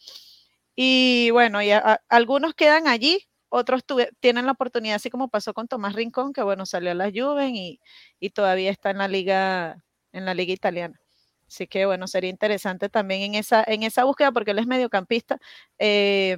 [0.75, 1.71] Y bueno, y
[2.09, 6.41] algunos quedan allí, otros tuve- tienen la oportunidad, así como pasó con Tomás Rincón, que
[6.43, 7.79] bueno, salió a la Juven y,
[8.19, 9.83] y todavía está en la liga,
[10.13, 10.99] en la liga italiana.
[11.47, 15.37] Así que bueno, sería interesante también en esa, en esa búsqueda, porque él es mediocampista,
[15.79, 16.37] eh,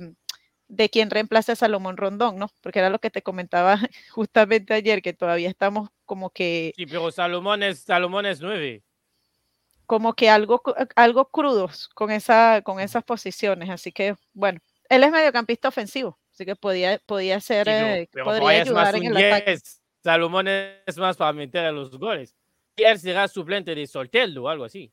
[0.67, 2.49] de quien reemplace a Salomón Rondón, ¿no?
[2.61, 3.77] Porque era lo que te comentaba
[4.11, 8.83] justamente ayer, que todavía estamos como que, Sí, pero Salomón es, Salomón es nueve.
[9.85, 10.61] como que algo,
[10.95, 13.69] algo crudos con, esa, con esas posiciones.
[13.69, 18.61] Así que, bueno, él es mediocampista ofensivo, así que podía, podía ser, Sí, eh, podría
[18.61, 19.51] ayudar en el ataque.
[19.51, 19.81] 10.
[20.03, 22.35] Salomón es más para meter a los goles.
[22.75, 24.91] Él será suplente de Solteldo o algo así.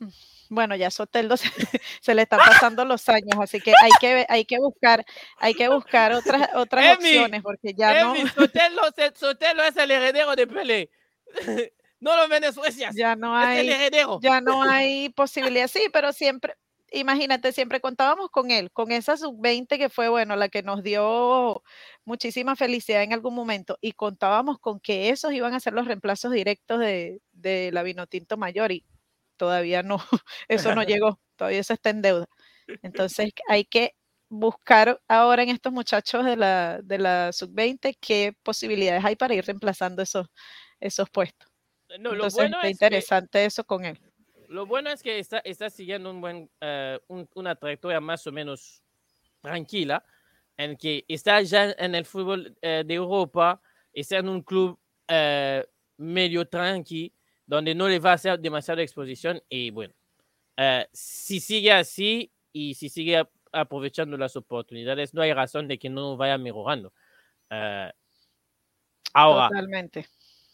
[0.50, 1.50] Bueno, ya Soteldo se,
[2.00, 5.04] se le están pasando los años, así que hay que, hay que buscar,
[5.36, 9.90] hay que buscar otras, otras Emi, opciones, porque ya no, Emi, se- Sotelo es el
[9.90, 10.90] heredero de Pelé.
[12.00, 12.94] no lo menosprecias.
[12.96, 14.20] ya no es el hay, heredero.
[14.22, 15.68] ya no hay posibilidad.
[15.68, 16.54] Sí, pero siempre,
[16.92, 21.62] imagínate, siempre contábamos con él, con esa sub-20 que fue, bueno, la que nos dio
[22.04, 26.32] muchísima felicidad en algún momento, y contábamos con que esos iban a ser los reemplazos
[26.32, 28.84] directos de, de la Vinotinto Mayor, y
[29.36, 29.98] todavía no,
[30.48, 32.26] eso no llegó, todavía eso está en deuda.
[32.82, 33.94] Entonces hay que
[34.30, 39.44] buscar ahora en estos muchachos de la, de la sub-20 qué posibilidades hay para ir
[39.46, 40.26] reemplazando esos,
[40.80, 41.48] esos puestos.
[41.98, 43.98] No, lo bueno está es que- interesante eso con él.
[44.48, 46.12] Lo bueno es que está, siguiendo
[46.60, 48.82] eh, un- una trayectoria más o menos
[49.40, 50.04] tranquila,
[50.56, 53.60] en que está ya en el fútbol eh, de Europa,
[53.92, 55.64] está en un club eh,
[55.98, 57.12] medio tranqui,
[57.46, 59.40] donde no le va a hacer demasiada exposición.
[59.48, 59.94] Y bueno,
[60.92, 65.88] si sigue así y si sigue ap- aprovechando las oportunidades, no hay razón de que
[65.88, 66.92] no vaya mejorando.
[69.14, 70.06] Ahora, Totalmente.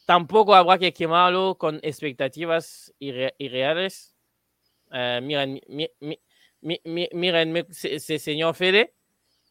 [0.04, 4.14] Tampoco habrá que quemarlo con expectativas irre- irreales.
[4.92, 6.20] Eh, miren, mi- mi-
[6.60, 8.94] mi- mi- miren ese, señor Fede,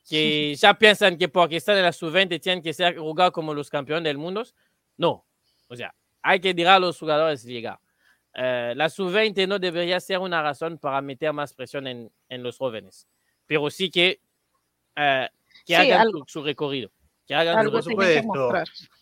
[0.09, 3.69] que ya piensan que porque están en la sub-20 tienen que ser jugar como los
[3.69, 4.43] campeones del mundo.
[4.97, 5.25] No,
[5.67, 7.79] o sea, hay que dejar a los jugadores llegar.
[8.35, 12.57] Eh, la sub-20 no debería ser una razón para meter más presión en, en los
[12.57, 13.07] jóvenes,
[13.45, 14.19] pero sí que,
[14.95, 15.29] eh,
[15.65, 16.89] que Sí, hagan su recorrido.
[17.25, 17.83] Que hagan Algo por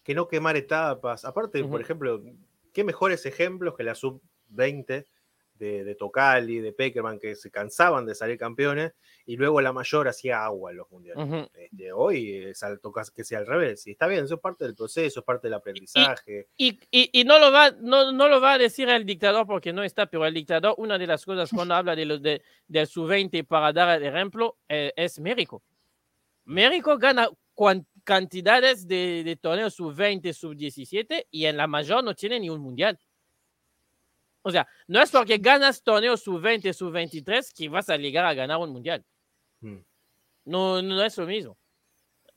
[0.03, 1.25] que no quemar etapas.
[1.25, 2.21] Aparte, por ejemplo,
[2.73, 5.05] qué mejores ejemplos que la sub-20
[5.55, 8.93] de, de Tocali, de Peckerman, que se cansaban de salir campeones
[9.27, 11.49] y luego la mayor hacía agua en los mundiales.
[11.53, 13.85] Este, hoy es al- toca que sea al revés.
[13.85, 16.47] Y está bien, eso es parte del proceso, es parte del aprendizaje.
[16.57, 19.71] Y, y, y no, lo va, no, no lo va a decir el dictador porque
[19.71, 22.87] no está, pero el dictador, una de las cosas cuando habla de, los de, del
[22.87, 25.61] sub-20 para dar el ejemplo eh, es México.
[26.45, 32.41] México gana cuan- cantidades de, de torneos sub-20, sub-17 y en la mayor no tiene
[32.41, 32.99] ni un mundial.
[34.41, 38.57] O sea, no es porque ganas torneo sub-20, sub-23 que vas a llegar a ganar
[38.57, 39.05] un mundial.
[39.61, 39.77] Mm.
[40.43, 41.57] No, no es lo mismo.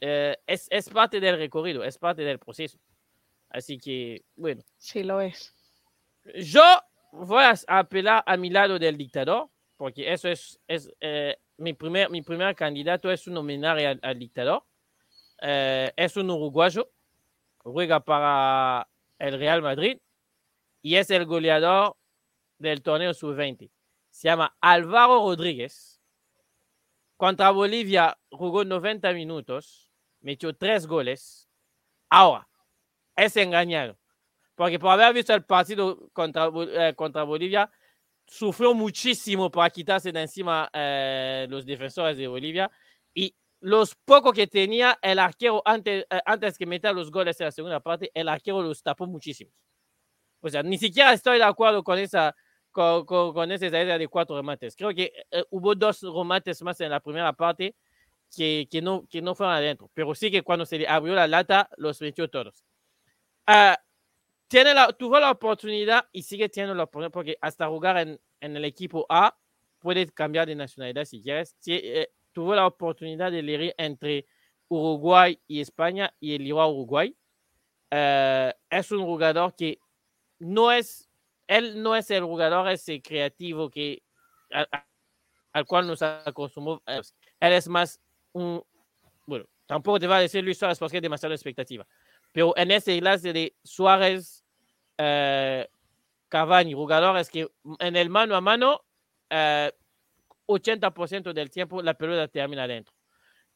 [0.01, 2.79] Eh, es, es parte del recorrido, es parte del proceso.
[3.49, 5.53] Así que, bueno, Sí lo es.
[6.37, 6.63] yo
[7.11, 12.11] voy a apelar a mi lado del dictador, porque eso es, es eh, mi, primer,
[12.11, 14.63] mi primer candidato es un homenaje al, al dictador.
[15.47, 16.91] Eh, es un uruguayo,
[17.59, 19.99] juega para el Real Madrid
[20.81, 21.99] y es el goleador
[22.59, 23.71] del torneo sub-20.
[24.09, 26.01] Se llama Álvaro Rodríguez.
[27.19, 31.47] Contra Bolivia jugó 90 minutos, metió tres goles.
[32.09, 32.49] Ahora,
[33.15, 33.99] es engañado.
[34.55, 37.71] Porque por haber visto el partido contra, eh, contra Bolivia,
[38.27, 42.71] sufrió muchísimo para quitarse de encima eh, los defensores de Bolivia.
[43.13, 47.47] Y los pocos que tenía el arquero antes, eh, antes que meter los goles en
[47.47, 49.55] la segunda parte, el arquero los tapó muchísimos.
[50.41, 52.37] O sea, ni siquiera estoy de acuerdo con esa,
[52.71, 54.77] con, con, con esa idea de cuatro remates.
[54.77, 57.75] Creo que eh, hubo dos remates más en la primera parte
[58.37, 59.91] que, que, no, que no fueron adentro.
[59.95, 62.67] Pero sí que cuando se le abrió la lata, los metió todos.
[63.47, 63.79] Ah,
[64.47, 68.57] tiene la, tuvo la oportunidad y sigue teniendo la oportunidad porque hasta jugar en, en
[68.57, 69.35] el equipo A
[69.79, 71.57] puede cambiar de nacionalidad si quieres.
[71.67, 74.27] Eh, tuvo la oportunidad de elegir entre
[74.69, 77.17] Uruguay y España y eligió a Uruguay.
[77.91, 79.79] Eh, es un jugador que
[80.41, 81.09] no es,
[81.47, 84.03] él no es el jugador ese creativo que,
[84.51, 84.69] al,
[85.53, 86.83] al cual nos acostumbró.
[86.87, 87.01] eh,
[87.41, 88.01] Él es más
[88.33, 88.63] un,
[89.27, 91.87] bueno, tampoco te va a decir Luis Suárez porque hay demasiada expectativa.
[92.33, 94.45] Pero en ese clase de Suárez,
[94.99, 95.69] eh,
[96.29, 98.85] Cavani, jugadores que en el mano a mano,
[99.31, 99.73] eh,
[100.47, 102.95] 80% del tiempo la pelota termina adentro.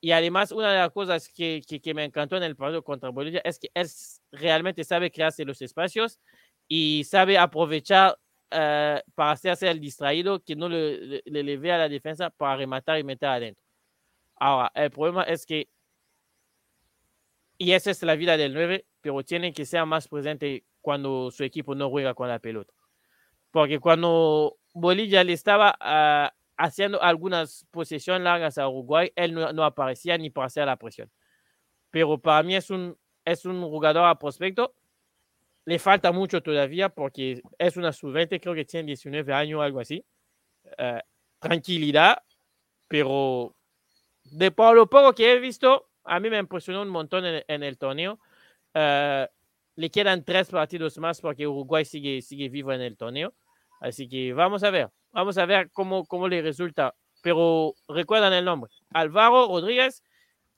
[0.00, 3.10] Y además, una de las cosas que, que, que me encantó en el partido contra
[3.10, 3.88] Bolivia es que él
[4.32, 6.20] realmente sabe crearse los espacios
[6.68, 8.16] y sabe aprovechar
[8.50, 12.30] eh, para hacerse el distraído que no le, le, le- le ve a la defensa
[12.30, 13.64] para rematar y meter adentro.
[14.36, 15.68] Ahora, el problema es que,
[17.58, 21.44] y esa es la vida del 9, pero tiene que ser más presente cuando su
[21.44, 22.72] equipo no juega con la pelota.
[23.52, 29.64] Porque cuando Bolivia le estaba ah, haciendo algunas posesiones largas a Uruguay, él no, no
[29.64, 31.10] aparecía ni para hacer la presión.
[31.90, 34.74] Pero para mí es un, es un jugador a prospecto.
[35.64, 39.80] Le falta mucho todavía porque es una sub-20, creo que tiene 19 años o algo
[39.80, 40.04] así.
[40.76, 41.00] Eh,
[41.38, 42.22] tranquilidad,
[42.88, 43.54] pero
[44.24, 47.62] de por lo poco que he visto, a mí me impresionó un montón en, en
[47.62, 48.18] el torneo.
[48.74, 49.28] Eh,
[49.76, 53.34] le quedan tres partidos más porque Uruguay sigue, sigue vivo en el torneo.
[53.80, 56.94] Así que vamos a ver, vamos a ver cómo, cómo le resulta.
[57.22, 60.02] Pero recuerdan el nombre, Álvaro Rodríguez,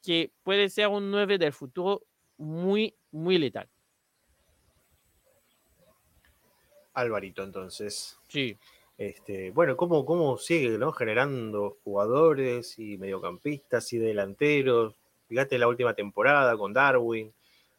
[0.02, 2.02] que puede ser un 9 del futuro
[2.36, 3.68] muy, muy letal.
[6.94, 8.18] Alvarito, entonces.
[8.28, 8.58] Sí,
[8.98, 10.92] Este, bueno, ¿cómo, cómo sigue ¿no?
[10.92, 14.96] generando jugadores y mediocampistas y delanteros?
[15.26, 17.32] Fíjate la última temporada con Darwin,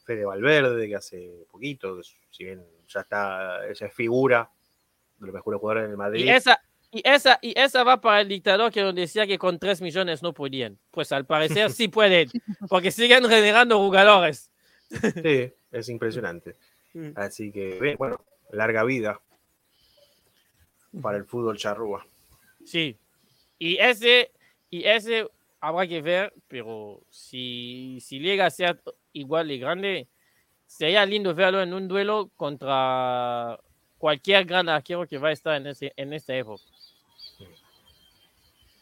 [0.04, 4.50] Fede Valverde, que hace poquito, que si bien ya está, ella es figura
[5.22, 6.26] de los mejores jugadores en el Madrid.
[6.26, 9.58] y esa, y, esa, y esa va para el dictador que nos decía que con
[9.60, 10.78] 3 millones no podían.
[10.92, 12.30] Pues al parecer sí pueden,
[12.70, 14.52] porque siguen generando jugadores.
[14.90, 16.56] Sí, es impresionante.
[16.94, 17.12] Mm.
[17.16, 18.20] Así que, bueno,
[18.52, 19.22] larga vida
[21.02, 22.06] para el fútbol charrúa.
[22.66, 22.98] Sí.
[23.58, 24.32] Y ese,
[24.70, 25.30] y ese
[25.62, 28.82] habrá que ver, pero si, si llega a ser
[29.14, 30.08] igual de grande,
[30.66, 33.60] sería lindo verlo en un duelo contra
[34.02, 36.64] cualquier gran arquero que va a estar en, ese, en esta época.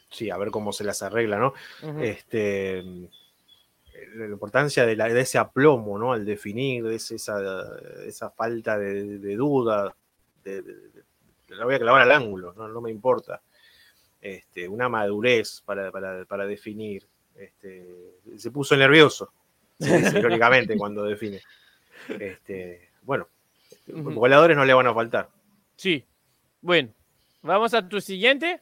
[0.10, 1.54] Sí, a ver cómo se las arregla, ¿no?
[2.02, 2.82] Este,
[4.16, 6.14] la importancia de, la- de ese aplomo, ¿no?
[6.14, 7.38] Al definir, de ese- esa,
[8.06, 9.94] esa falta de, de duda,
[10.44, 10.64] de,
[11.50, 13.42] la voy a clavar al ángulo, no, no me importa.
[14.22, 17.06] Este, una madurez para, para- para definir.
[17.36, 19.32] Este, se puso nervioso,
[19.80, 21.42] irónicamente, cuando define.
[22.20, 23.28] Este, bueno,
[23.88, 24.14] Ujú.
[24.14, 25.30] goleadores no le van a faltar.
[25.76, 26.06] Sí.
[26.62, 26.90] Bueno,
[27.42, 28.62] vamos a tu siguiente.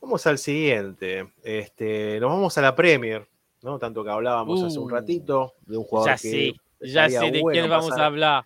[0.00, 1.32] Vamos al siguiente.
[1.42, 3.26] Este, nos vamos a la Premier,
[3.62, 3.78] ¿no?
[3.78, 7.30] Tanto que hablábamos hace un Uh, ratito de un jugador Ya que sé, ya sé
[7.30, 8.04] de bueno quién vamos pasar.
[8.04, 8.44] a hablar.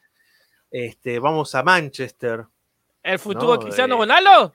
[0.70, 2.44] Este, vamos a Manchester.
[3.02, 4.54] ¿El futuro No, Cristiano eh, Ronaldo?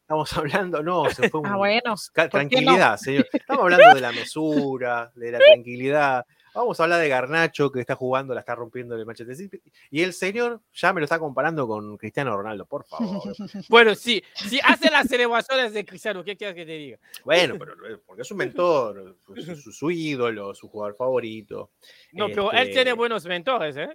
[0.00, 1.94] Estamos hablando, no, se fue un, Ah, bueno,
[2.30, 3.26] tranquilidad, señor.
[3.32, 6.26] Estamos hablando de la mesura, de la tranquilidad.
[6.54, 9.60] Vamos a hablar de Garnacho que está jugando, la está rompiendo en el Manchester City.
[9.90, 13.22] Y el señor ya me lo está comparando con Cristiano Ronaldo, por favor.
[13.68, 16.98] Bueno, sí, si hace las celebraciones de Cristiano, ¿qué quieres que te diga?
[17.24, 21.70] Bueno, pero eh, porque es un mentor, su, su- su ídolo, su jugador favorito.
[22.12, 23.88] No, pero él Este, tiene buenos mentores, ¿eh?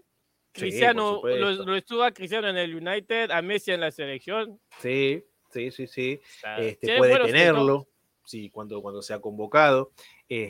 [0.51, 4.59] Cristiano, lo, lo, estuvo a Cristiano en el United, a Messi en la selección.
[4.81, 6.19] Sí, sí, sí, sí.
[6.57, 7.87] Este, puede tenerlo,
[8.25, 9.91] sí, cuando, cuando sea convocado.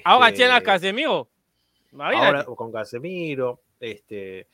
[0.05, 1.29] ahora tiene a Casemiro.
[1.97, 3.61] Ahora con Casemiro.
[3.79, 4.47] Este,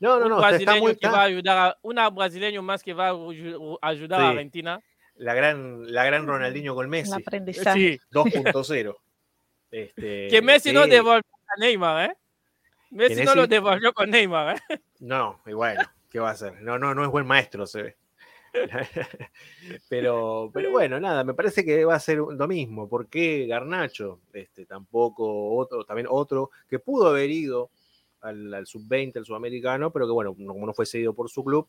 [0.00, 0.48] no, no, no.
[0.48, 4.28] Está muy, que va a ayudar a, una brasileño más que va a ayudar a
[4.30, 4.80] Argentina.
[5.16, 7.12] La gran, la gran Ronaldinho con Messi.
[7.12, 8.96] 2.0.
[9.72, 12.16] Este, que Messi no devolvió a Neymar, ¿eh?
[12.90, 14.80] Messi no lo devolvió con Neymar, ¿eh?
[14.98, 16.60] No, y bueno, ¿qué va a hacer?
[16.60, 17.96] No, no, no es buen maestro, se ve.
[19.88, 22.88] pero, pero bueno, nada, me parece que va a ser lo mismo.
[22.88, 24.20] ¿Por qué Garnacho?
[24.32, 27.70] Este, tampoco otro, también otro que pudo haber ido
[28.20, 31.68] al, sub-20, al sudamericano, pero que bueno, como no fue seguido por su club,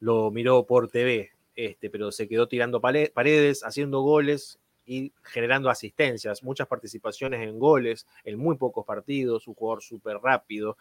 [0.00, 6.42] lo miró por TV, este, pero se quedó tirando paredes, haciendo goles y generando asistencias,
[6.42, 10.76] muchas participaciones en goles, en muy pocos partidos, un jugador súper rápido,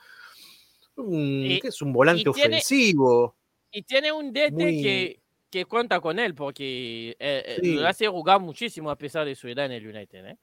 [0.95, 3.35] que es un volante ofensivo.
[3.71, 5.22] y tiene un DT que,
[5.53, 9.47] que cuenta con él, porque eh, eh, lo hace jugar muchísimo a pesar de su
[9.47, 10.25] edad en el United.
[10.25, 10.37] ¿eh?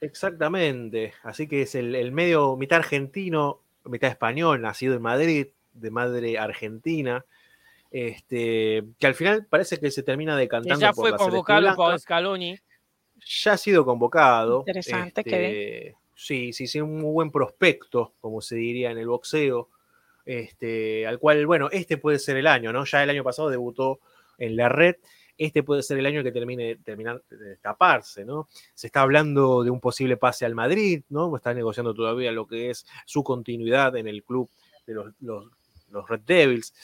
[0.00, 5.90] Exactamente, así que es el, el medio mitad argentino, mitad español, nacido en Madrid, de
[5.90, 7.26] madre argentina,
[7.90, 10.80] este, que al final parece que se termina decantando.
[10.80, 12.58] ya fue convocado por Scaloni.
[13.42, 14.60] Ya ha sido convocado.
[14.60, 19.06] Interesante, que este, Sí, sí, sí, un muy buen prospecto, como se diría en el
[19.06, 19.68] boxeo.
[20.24, 22.86] Este, al cual, bueno, este puede ser el año, ¿no?
[22.86, 24.00] Ya el año pasado debutó
[24.38, 24.96] en la red
[25.38, 27.58] este puede ser el año que termine terminar de
[28.24, 28.48] ¿no?
[28.74, 31.34] Se está hablando de un posible pase al Madrid, ¿no?
[31.36, 34.48] Está negociando todavía lo que es su continuidad en el club
[34.86, 36.74] de los, Red Devils.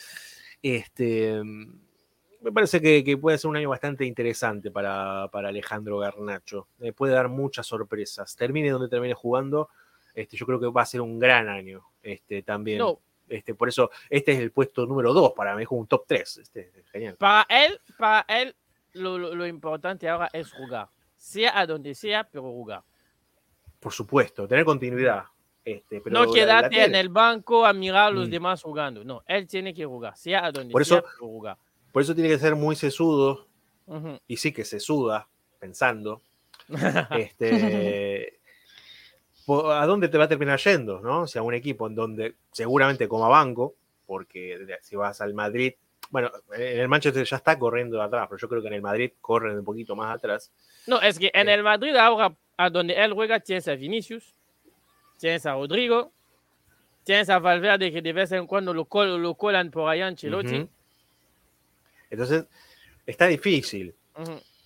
[0.61, 6.67] Este, me parece que, puede ser un año bastante interesante para, Alejandro Garnacho.
[6.79, 8.35] Eh, puede dar muchas sorpresas.
[8.35, 9.69] Termine donde termine jugando,
[10.13, 12.81] este, yo creo que va a ser un gran año este, también.
[13.27, 16.37] Este, por eso, este es el puesto número 2 para mí, es un top 3.
[16.37, 17.15] Este, genial.
[17.17, 18.55] Para él, para él
[18.93, 20.89] lo, lo, importante ahora es jugar.
[21.15, 22.83] Sea a donde sea, pero jugar.
[23.79, 25.25] Por supuesto, tener continuidad.
[25.65, 28.31] Este, no quedarte en el banco a mirar a los mm.
[28.31, 29.03] demás jugando.
[29.03, 31.57] No, él tiene que jugar, sea a donde por sea, eso, jugar.
[31.91, 33.47] Por eso tiene que ser muy sesudo.
[34.27, 35.27] Y sí que se suda
[35.59, 36.21] pensando.
[37.11, 38.39] este,
[39.47, 41.21] a dónde te va a terminar yendo, ¿no?
[41.21, 43.75] O sea, un equipo en donde seguramente como a banco,
[44.05, 45.73] porque si vas al Madrid,
[46.09, 49.11] bueno, en el Manchester ya está corriendo atrás, pero yo creo que en el Madrid
[49.19, 50.51] corren un poquito más atrás.
[50.87, 54.33] No, es que en el Madrid ahora, a donde él juega, tienes a Vinicius,
[55.17, 56.11] tienes a Rodrigo,
[57.03, 60.69] tienes a Valverde que de vez en cuando lo, lo colan por allá en Chelotti.
[62.09, 62.45] Entonces,
[63.05, 63.95] está difícil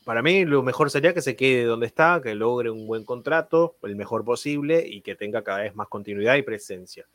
[0.08, 3.76] para mí lo mejor sería que se quede donde está, que logre un buen contrato,
[3.84, 7.06] el mejor posible y que tenga cada vez más continuidad y presencia.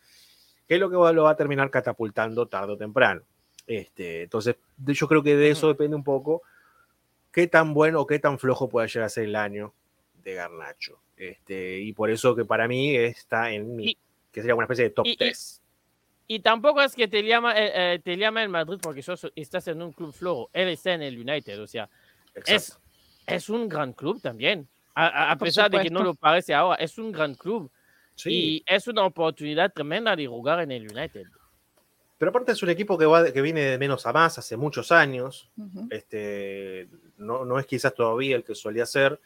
[0.68, 3.22] Que es lo que lo va a terminar catapultando tarde o temprano.
[3.66, 6.42] Este, entonces, yo creo que de eso depende un poco
[7.32, 9.72] qué tan bueno o qué tan flojo pueda llegar a ser el año
[10.22, 11.00] de Garnacho.
[11.16, 13.96] Este, y por eso que para mí está en mi,
[14.30, 15.62] que sería una especie de top 3.
[16.28, 19.02] Y, tampoco es que te llama, eh, eh, te llama el Madrid porque
[19.34, 20.50] estás en un club flojo.
[20.52, 21.88] Él está en el United, o sea,
[22.46, 22.78] es,
[23.26, 24.68] es un gran club también.
[24.94, 27.70] A, pesar de que no lo parece ahora, es un gran club.
[28.24, 31.26] Y es una oportunidad tremenda de jugar en el United.
[32.18, 34.92] Pero aparte es un equipo que, va, que viene de menos a más hace muchos
[34.92, 35.50] años.
[35.90, 39.18] este, no, no, es quizás todavía el que solía ser.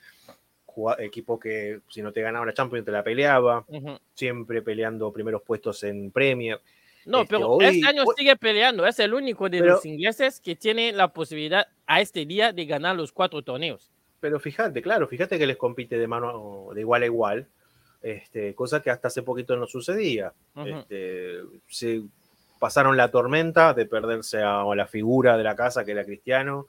[0.98, 3.66] equipo que si no te ganaba la Champions te la peleaba.
[4.14, 6.60] Siempre peleando primeros puestos en Premier.
[7.06, 8.84] No, este, pero este año sigue peleando.
[8.84, 12.96] Es el único de los ingleses que tiene la posibilidad a este día de ganar
[12.96, 13.90] los cuatro torneos.
[14.18, 17.46] Pero fíjate, claro, fíjate que les compite de mano de igual a igual.
[18.02, 20.32] Este, cosa que hasta hace poquito no sucedía.
[20.56, 22.02] Este, se
[22.58, 26.66] pasaron la tormenta de perderse a, la figura de la casa que era Cristiano.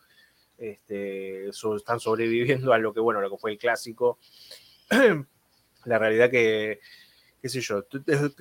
[0.59, 4.19] Este, están sobreviviendo a lo que, bueno, lo que fue el clásico.
[5.85, 6.79] la realidad que,
[7.41, 7.85] qué sé yo,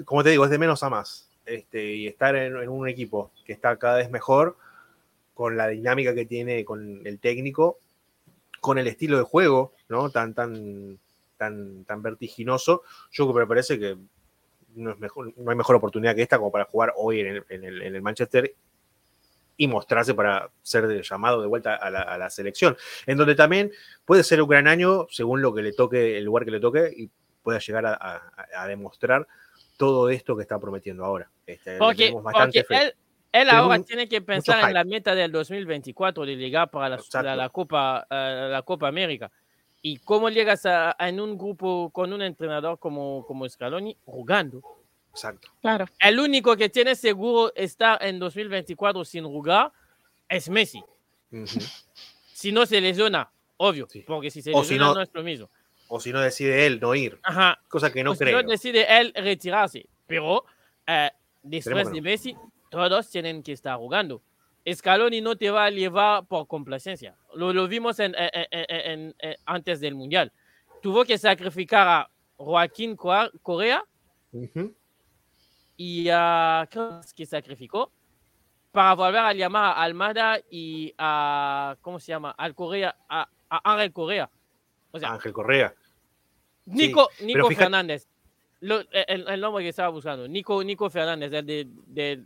[0.04, 3.52] como te digo, es de menos a más este, y estar en, un equipo que
[3.52, 4.56] está cada vez mejor,
[5.32, 7.78] con la dinámica que tiene con el técnico,
[8.60, 10.10] con el estilo de juego, ¿no?
[10.10, 10.98] Tan, tan,
[11.36, 12.82] tan, tan vertiginoso,
[13.12, 13.96] yo me parece que
[14.74, 18.02] no, es mejor, no hay mejor oportunidad que esta como para jugar hoy en el,
[18.02, 18.54] Manchester
[19.56, 22.76] y mostrarse para ser llamado de vuelta a la, selección,
[23.06, 23.72] en donde también
[24.04, 26.92] puede ser un gran año según lo que le toque, el lugar que le toque
[26.94, 27.10] y
[27.42, 29.26] pueda llegar a demostrar
[29.76, 31.30] todo esto que está prometiendo ahora.
[31.46, 32.08] Este, porque,
[33.32, 37.48] él, ahora tiene que pensar en la meta del 2024 de llegar para la, la,
[37.50, 39.30] Copa, uh, la Copa América.
[39.82, 43.96] ¿Y cómo llegas a, en un grupo con un entrenador como, como Scaloni?
[44.04, 44.60] Jugando.
[45.10, 45.48] Exacto.
[45.60, 45.86] Claro.
[46.00, 49.72] El único que tiene seguro estar en 2024 sin jugar
[50.28, 50.82] es Messi.
[51.30, 51.60] Ujú.
[52.32, 54.02] Si no se lesiona, obvio, Sí.
[54.06, 55.50] porque si se O si lesiona no, no- es lo mismo.
[55.88, 57.58] O si no decide él no ir, Ajá.
[57.68, 58.42] cosa que no o si creo.
[58.42, 59.86] no decide él retirarse.
[60.06, 60.44] Pero
[60.86, 61.10] eh,
[61.42, 62.02] después de no.
[62.02, 62.36] Messi,
[62.70, 64.22] todos tienen que estar jugando.
[64.68, 67.14] Scaloni no te va a llevar por complacencia.
[67.34, 70.32] Lo, lo vimos en- en- en- en- en- antes del Mundial.
[70.82, 73.84] Tuvo que sacrificar a Joaquín Correa
[74.32, 74.74] Ujú.
[75.76, 77.92] y a ¿qué más que sacrificó
[78.72, 82.32] para volver a llamar a Almada y a ¿cómo se llama?
[82.36, 84.28] Al Correa, a, a Ángel Correa.
[84.96, 85.74] O sea, Ángel Correa.
[86.66, 88.08] Nico, Nico fíjate- Fernández.
[88.60, 90.26] Lo- el, el nombre que estaba buscando.
[90.26, 92.24] Nico, Nico Fernández, el de, de,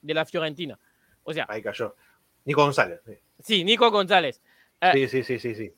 [0.00, 0.78] de la Fiorentina.
[1.24, 1.94] O sea, Ahí cayó.
[2.44, 3.00] Nico González.
[3.04, 3.12] sí.
[3.40, 4.40] sí, Nico González.
[4.80, 5.72] Eh, Sí, sí, sí, sí,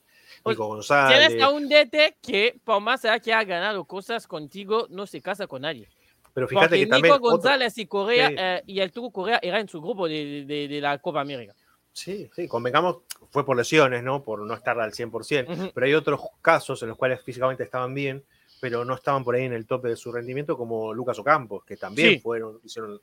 [0.44, 1.28] Nico González.
[1.28, 5.20] Tienes a un DT que, por más allá que ha ganado cosas contigo, no se
[5.22, 5.88] casa con nadie.
[6.34, 7.14] Pero fíjate Porque que también.
[7.14, 8.34] Nico otro- González y Correa Sí.
[8.38, 11.54] eh, y el Tuco Correa eran en su grupo de, de- de la Copa América.
[11.96, 12.98] Sí, sí, convengamos,
[13.30, 14.22] fue por lesiones, ¿no?
[14.22, 15.48] Por no estar al 100%.
[15.50, 15.70] Ujú.
[15.74, 18.22] Pero hay otros casos en los cuales físicamente estaban bien,
[18.60, 21.78] pero no estaban por ahí en el tope de su rendimiento, como Lucas Ocampos, que
[21.78, 22.18] también Sí.
[22.18, 23.00] fueron, hicieron,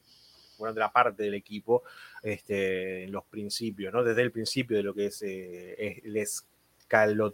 [0.57, 1.81] fueron de la parte del equipo
[2.21, 4.03] este, en los principios, ¿no?
[4.03, 7.33] Desde el principio de lo que es, eh, es el escalo-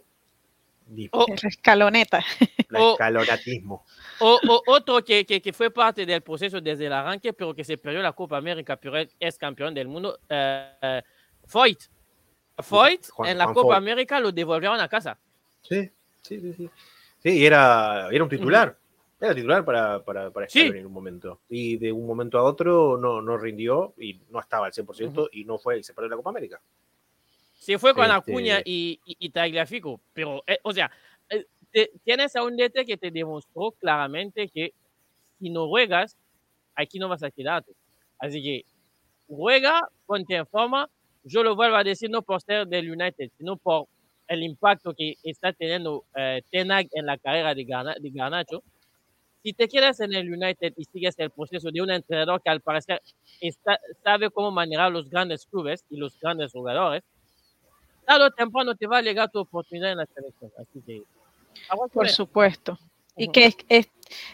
[1.12, 2.18] Oh, El escaloneta.
[2.68, 2.92] el oh.
[2.92, 3.84] escalonatismo.
[4.18, 7.62] O, o otro que, que, que fue parte del proceso desde el arranque, pero que
[7.64, 11.02] se perdió la Copa América, pero es campeón del mundo, eh, eh,
[11.50, 11.78] Foyt.
[12.58, 13.76] Foyt, Juan- en la Juan Copa Foyt.
[13.78, 15.18] América lo devolvieron a casa.
[15.62, 15.90] Sí,
[16.22, 16.52] sí, sí.
[16.54, 16.70] Sí,
[17.22, 18.76] sí era, era un titular.
[19.20, 20.60] Era titular para, para, para Sí.
[20.62, 21.40] En un momento.
[21.48, 25.44] Y de un momento a otro no, no rindió y no estaba al 100% y
[25.44, 26.60] no fue y se perdió la Copa América.
[27.54, 30.90] Se fue con Este- Acuña y, y, y Tagliafico, pero, eh, o sea,
[31.28, 34.72] eh, te- tienes a un DT que te demostró claramente que
[35.38, 36.16] si no juegas,
[36.74, 37.72] aquí no vas a quedarte.
[38.18, 38.64] Así que
[39.28, 40.88] juega, ponte en forma.
[41.22, 43.86] Yo lo vuelvo a decir no por ser del United, sino por
[44.28, 48.62] el impacto que está teniendo eh, Ten Hag en la carrera de, Garna- de Garnacho.
[49.42, 52.60] Si te quedas en el United y sigues el proceso de un entrenador que al
[52.60, 53.00] parecer
[53.40, 57.02] está- sabe cómo manejar los grandes clubes y los grandes jugadores,
[58.06, 60.50] tarde o temprano te va a llegar tu oportunidad en la selección.
[60.58, 61.02] Así que,
[61.92, 62.78] Por supuesto.
[63.16, 63.90] Y que es, es-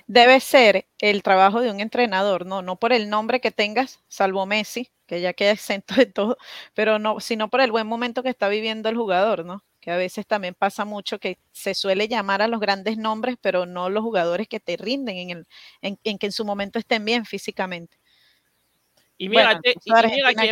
[0.06, 4.46] debe ser el trabajo de un entrenador, no, no por el nombre que tengas, salvo
[4.46, 6.38] Messi, que ya queda exento de todo,
[6.74, 9.62] pero no, sino por el buen momento que está viviendo el jugador, ¿no?
[9.80, 13.66] Que a veces también pasa mucho que se suele llamar a los grandes nombres, pero
[13.66, 15.46] no los jugadores que te rinden en, el,
[15.82, 17.98] en, en que en su momento estén bien físicamente.
[19.18, 20.46] Y Bueno, mira, te- pues y- mira que,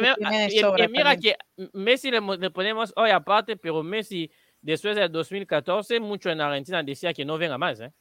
[0.52, 0.58] y-
[0.88, 1.36] mira que
[1.72, 7.12] Messi le, le ponemos hoy aparte, pero Messi después del 2014, mucho en Argentina decía
[7.12, 7.80] que no venga más.
[7.80, 7.92] ¿eh?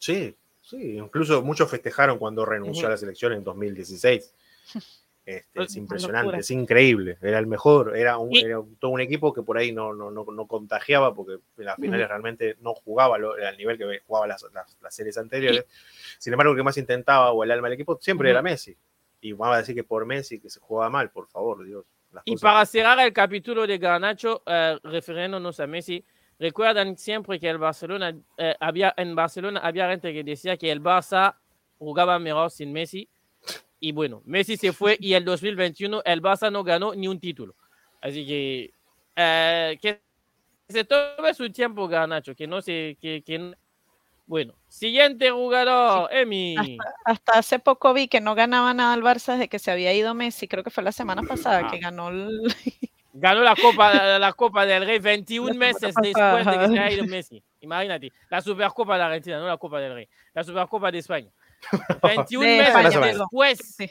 [0.00, 0.96] Sí, sí.
[0.98, 4.34] Incluso muchos festejaron cuando renunció a la selección en 2016.
[5.22, 6.38] Este, es impresionante, locura.
[6.40, 7.18] es increíble.
[7.20, 10.10] Era el mejor, era, un, Y- era todo un equipo que por ahí no, no,
[10.10, 14.26] no, no contagiaba porque en las finales realmente no jugaba lo- al nivel que jugaba
[14.26, 15.66] las, las- las series anteriores.
[16.18, 18.76] Sin embargo, el que más intentaba o el alma del equipo siempre era Messi.
[19.20, 21.84] Y vamos a decir que por Messi que se jugaba mal, por favor, Dios.
[22.12, 26.02] las Y cosas- para cerrar el capítulo de Garnacho, eh, refiriéndonos a Messi,
[26.40, 30.82] recuerdan siempre que el Barcelona, eh, había, en Barcelona había gente que decía que el
[30.82, 31.36] Barça
[31.78, 33.08] jugaba mejor sin Messi.
[33.78, 37.54] Y bueno, Messi se fue y el 2021 el Barça no ganó ni un título.
[38.02, 38.74] Así que
[39.16, 40.02] eh, que
[40.68, 42.96] se tome su tiempo, Garnacho, que no se...
[43.00, 43.54] Que, que no-
[44.26, 46.78] Bueno, siguiente jugador, Emi.
[47.04, 50.14] Hasta hace poco vi que no ganaba nada el Barça desde que se había ido
[50.14, 52.54] Messi, creo que fue la semana pasada que ganó el...
[53.12, 56.90] Ganó la Copa, la Copa del Rey 21 La meses después de que se haya
[56.90, 57.42] ido Messi.
[57.60, 61.30] Imagínate, la Supercopa de Argentina, no la Copa del Rey, la Supercopa de España.
[62.02, 63.90] 21 De meses España, después, Sí,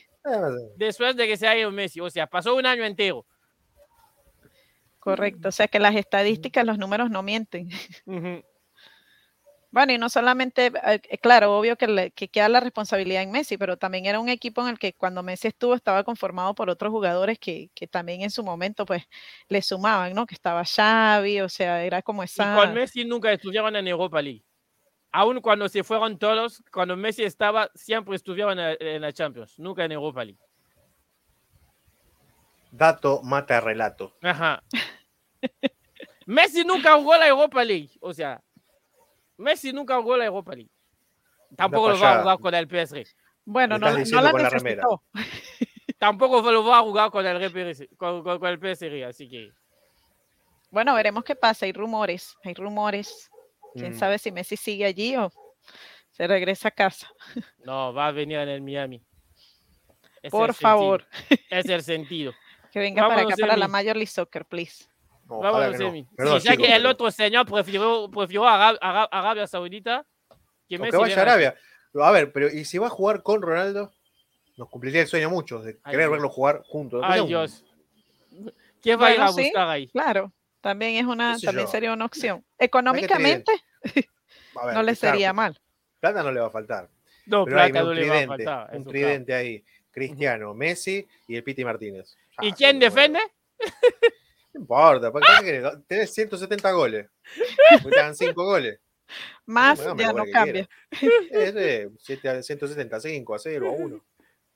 [0.78, 1.99] después de que se haya ido Messi.
[1.99, 3.26] O sea, pasó un año entero.
[4.99, 5.49] correcto.
[5.49, 7.70] O sea que las estadísticas, los números no mienten.
[8.05, 8.43] Ujú.
[9.72, 13.30] Bueno, y no solamente, eh, eh, claro, obvio que, le- que queda la responsabilidad en
[13.32, 16.70] Messi, pero también era un equipo en el que cuando Messi estuvo estaba conformado por
[16.72, 19.03] otros jugadores que, que también en su momento pues
[19.47, 20.26] le sumaban, ¿no?
[20.26, 22.55] Que estaba Xavi, o sea, era como Y esa...
[22.55, 24.43] con Messi nunca estuvieron en Europa League.
[25.11, 29.86] Aún cuando se fueron todos, cuando Messi estaba, siempre estuvieron en, en la Champions, nunca
[29.86, 30.39] en Europa League.
[32.72, 34.15] Dato mata relato.
[34.22, 34.63] Ajá.
[36.26, 37.89] Messi nunca jugó la Europa League.
[38.01, 38.41] O sea,
[39.39, 40.69] Messi nunca jugó la Europa League.
[41.55, 43.03] Tampoco lo va a jugar con el PSG.
[43.45, 45.03] Bueno, no, no la con la necesitó.
[45.97, 49.03] Tampoco lo va a jugar con el, RPS con, con- con el PSG.
[49.07, 49.51] Así que.
[50.71, 51.65] Bueno, veremos qué pasa.
[51.65, 53.29] Hay rumores, hay rumores.
[53.73, 53.97] Quién Mm.
[53.99, 55.31] sabe si Messi sigue allí o
[56.11, 57.07] Se regresa a casa.
[57.65, 59.01] No, va a venir en el Miami.
[60.21, 61.05] Es Por el favor.
[61.27, 62.33] sentido, Es el sentido.
[62.71, 63.71] Que venga para acá, para la Emi.
[63.71, 64.85] Major League Soccer, please.
[65.30, 65.89] No, Vámonos, que no.
[65.89, 66.07] Emi.
[66.15, 70.05] Perdón, Sí, ya que el pero- otro señor prefirió, prefirió Arab- Arab- Arabia Saudita
[70.67, 71.21] que Messi que vaya a.
[71.21, 71.55] Arabia.
[71.95, 73.91] A ver, pero ¿y si va a jugar con Ronaldo?
[74.57, 76.11] Nos cumpliría el sueño a muchos de Ay, querer Dios.
[76.11, 77.01] verlo jugar juntos.
[77.03, 77.63] Ay, Dios.
[78.82, 79.43] ¿Quién va a ir a sí.
[79.43, 79.88] buscar ahí?
[79.88, 81.71] Claro, también es una, también yo.
[81.71, 82.43] sería una opción.
[82.59, 83.51] Hay Económicamente
[84.55, 85.59] A ver, no le claro, sería mal.
[85.99, 86.89] Plata no le va a faltar.
[87.25, 88.63] No, Pero hay plata un no le va a tridente, faltar.
[88.75, 88.89] un claro.
[88.91, 89.63] tridente ahí.
[89.91, 92.15] Cristiano, Messi y el Piti Martínez.
[92.41, 93.19] ¿Y Ah, quién sí, defiende?
[94.54, 95.74] No importa, ¿para qué querés?
[95.88, 97.08] tenés 170 goles.
[97.84, 98.80] Porque te dan 5 goles.
[99.45, 100.68] Más ya no cambia.
[101.32, 104.06] Es de 7 a 170, 5 a 0 a 1.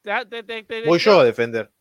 [0.01, 1.71] Te- te- te- te- Voy te- yo a defender.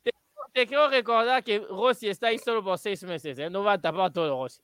[0.52, 3.38] Te quiero recordar que Rossi está ahí solo por seis meses.
[3.38, 3.48] ¿eh?
[3.50, 4.62] No va a tapar todo Rossi.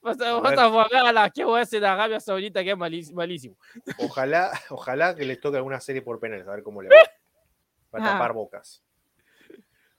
[0.00, 2.76] Vas a, A vas a volver a la que ese de Arabia Saudita que es
[2.76, 3.56] malís- malísimo.
[3.98, 6.94] Ojalá, ojalá que les toque alguna serie por penales, a ver cómo le va.
[7.90, 8.12] Para Ah.
[8.12, 8.82] tapar bocas.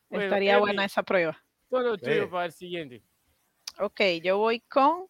[0.09, 1.37] Bueno, Estaría buena esa prueba.
[1.69, 2.27] Todo tuyo Eh.
[2.27, 3.03] para el siguiente.
[3.79, 5.05] Ok, yo voy con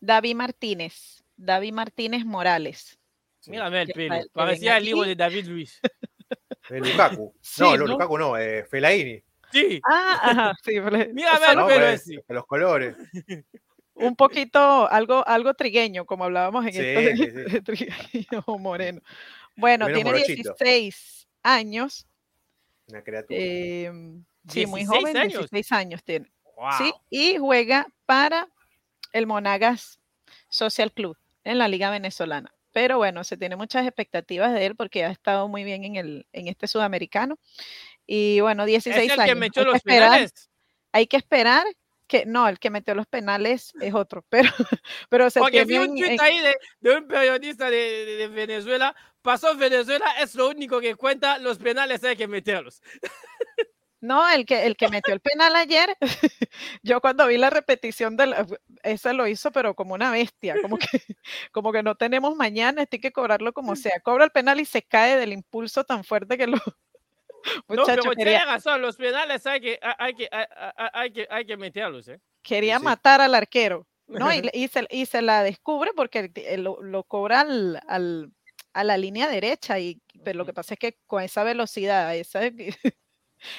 [0.00, 1.22] David Martínez.
[1.36, 2.98] David Martínez Morales.
[3.40, 3.50] Sí.
[3.50, 4.16] Mírame el pelo.
[4.32, 5.10] Parecía el libro aquí.
[5.10, 5.80] de David Luis.
[6.68, 7.32] Eh, Lukaku.
[7.40, 7.86] Sí, no, no, ¿no?
[7.92, 9.22] Lukaku no, eh, Felaini.
[9.52, 10.72] Sí, Ah, ajá, sí,
[11.14, 12.24] Mírame el pelo pues, ese.
[12.28, 12.96] los colores.
[13.94, 17.52] un poquito, algo, algo trigueño, como hablábamos en Sí, esto de, sí, sí.
[17.52, 19.00] de trigueño o moreno.
[19.54, 20.54] Bueno, Menos tiene morochito.
[20.58, 22.08] 16 años.
[22.88, 23.38] Una criatura.
[23.40, 23.92] eh,
[24.48, 25.32] sí, muy 16 joven, años.
[25.50, 26.32] 16 años tiene.
[26.56, 26.70] Wow.
[26.78, 28.48] Sí, y juega para
[29.12, 30.00] el Monagas
[30.48, 32.52] Social Club en la Liga Venezolana.
[32.72, 36.26] Pero bueno, se tiene muchas expectativas de él porque ha estado muy bien en, el,
[36.32, 37.38] en este sudamericano.
[38.06, 39.26] Y bueno, ¿Es 16 el años.
[39.26, 40.50] que metió hay, que los esperar, penales?
[40.92, 41.66] hay que esperar
[42.06, 44.50] que, no, el que metió los penales es otro, pero,
[45.08, 48.28] pero se Porque vi un tweet en- ahí de, de un periodista de, de- de
[48.28, 48.94] Venezuela.
[49.22, 51.38] Pasó Venezuela, es lo único que cuenta.
[51.38, 52.80] Los penales hay que meterlos.
[54.06, 55.96] No, el que, el que metió el penal ayer,
[56.82, 58.46] yo cuando vi la repetición de la,
[58.82, 60.86] ese lo hizo, pero como una bestia, como que,
[61.52, 63.98] como que no tenemos mañana, estoy que cobrarlo como sea.
[64.02, 66.56] Cobra el penal y se cae del impulso tan fuerte que lo.
[67.68, 68.82] No, Muchacho, pero quería, tiene razón.
[68.82, 70.28] Los penales hay que, hay que,
[70.92, 72.08] hay, que, hay que meterlos.
[72.08, 72.18] ¿eh?
[72.42, 72.84] quería Sí.
[72.84, 74.30] matar al arquero, ¿no?
[74.52, 78.32] Y, se, y se la descubre porque lo, lo cobra al, al-
[78.72, 82.40] a la línea derecha, y pero lo que pasa es que con esa velocidad, esa-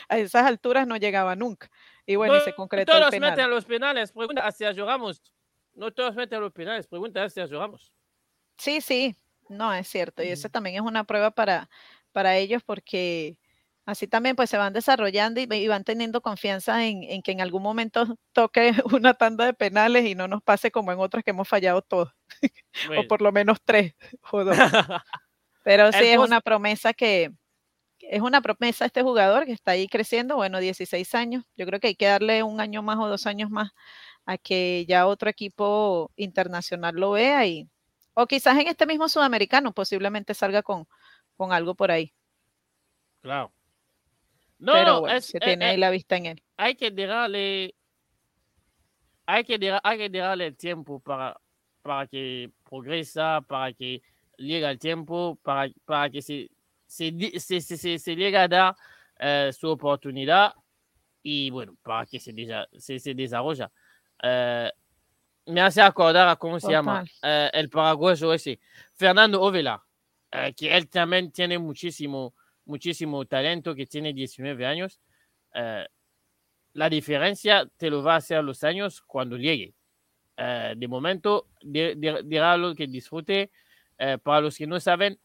[0.09, 1.69] a esas alturas no llegaba nunca.
[2.05, 3.31] Y bueno, y se No concretó el todos penal.
[3.31, 4.11] meten los penales.
[4.11, 5.21] Pregunta hacia Ramos.
[5.73, 6.87] No todos meten los penales.
[6.87, 7.91] Pregunta hacia Ramos.
[8.57, 9.15] Sí, sí,
[9.49, 10.23] no, es cierto.
[10.23, 10.53] Y eso Ujú.
[10.53, 11.69] también es una prueba para,
[12.11, 13.37] para ellos porque
[13.85, 17.41] así también pues se van desarrollando y, y van teniendo confianza en, en que en
[17.41, 18.71] algún momento toque
[19.01, 22.13] una tanda de penales y no nos pase como en otras que hemos fallado todos,
[22.97, 23.93] o por lo menos tres
[24.31, 24.57] o dos.
[25.63, 27.31] Pero sí, es una promesa que,
[28.09, 31.43] es una promesa este jugador que está ahí creciendo, bueno, 16 años.
[31.55, 33.71] Yo creo que hay que darle un año más o dos años más
[34.25, 37.69] a que ya otro equipo internacional lo vea y,
[38.13, 40.87] o quizás en este mismo sudamericano posiblemente salga con,
[41.37, 42.13] con algo por ahí.
[43.21, 43.51] Claro.
[44.59, 46.43] No, Pero bueno, es- se eh, tiene eh, ahí la vista en él.
[46.57, 47.75] hay que darle
[49.25, 51.39] hay que, dar- hay que darle el tiempo para,
[51.81, 54.01] para que progresa, para que
[54.37, 56.49] llegue el tiempo, para, para que se,
[56.87, 58.75] se, se, se, se- llegue a dar
[59.19, 60.53] eh, su oportunidad
[61.21, 63.69] y bueno, para que se, desa- se, desarrolla.
[64.23, 64.71] Eh,
[65.47, 68.59] me hace acordar a cómo se llama eh, el paraguayo ese,
[68.95, 69.83] Fernando Ovela,
[70.55, 72.33] que él también tiene muchísimo,
[72.65, 74.99] muchísimo talento, que tiene 19 años.
[76.73, 79.73] La diferencia te lo va a hacer los años cuando llegue.
[80.37, 83.51] De momento, de- déjalo que disfrute.
[84.21, 85.19] Para los que no saben,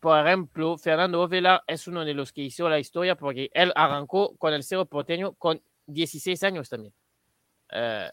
[0.00, 4.36] por ejemplo, Fernando Ovela es uno de los que hizo la historia porque él arrancó
[4.36, 6.92] con el Cerro Porteño con 16 años también.
[7.70, 8.08] Eh,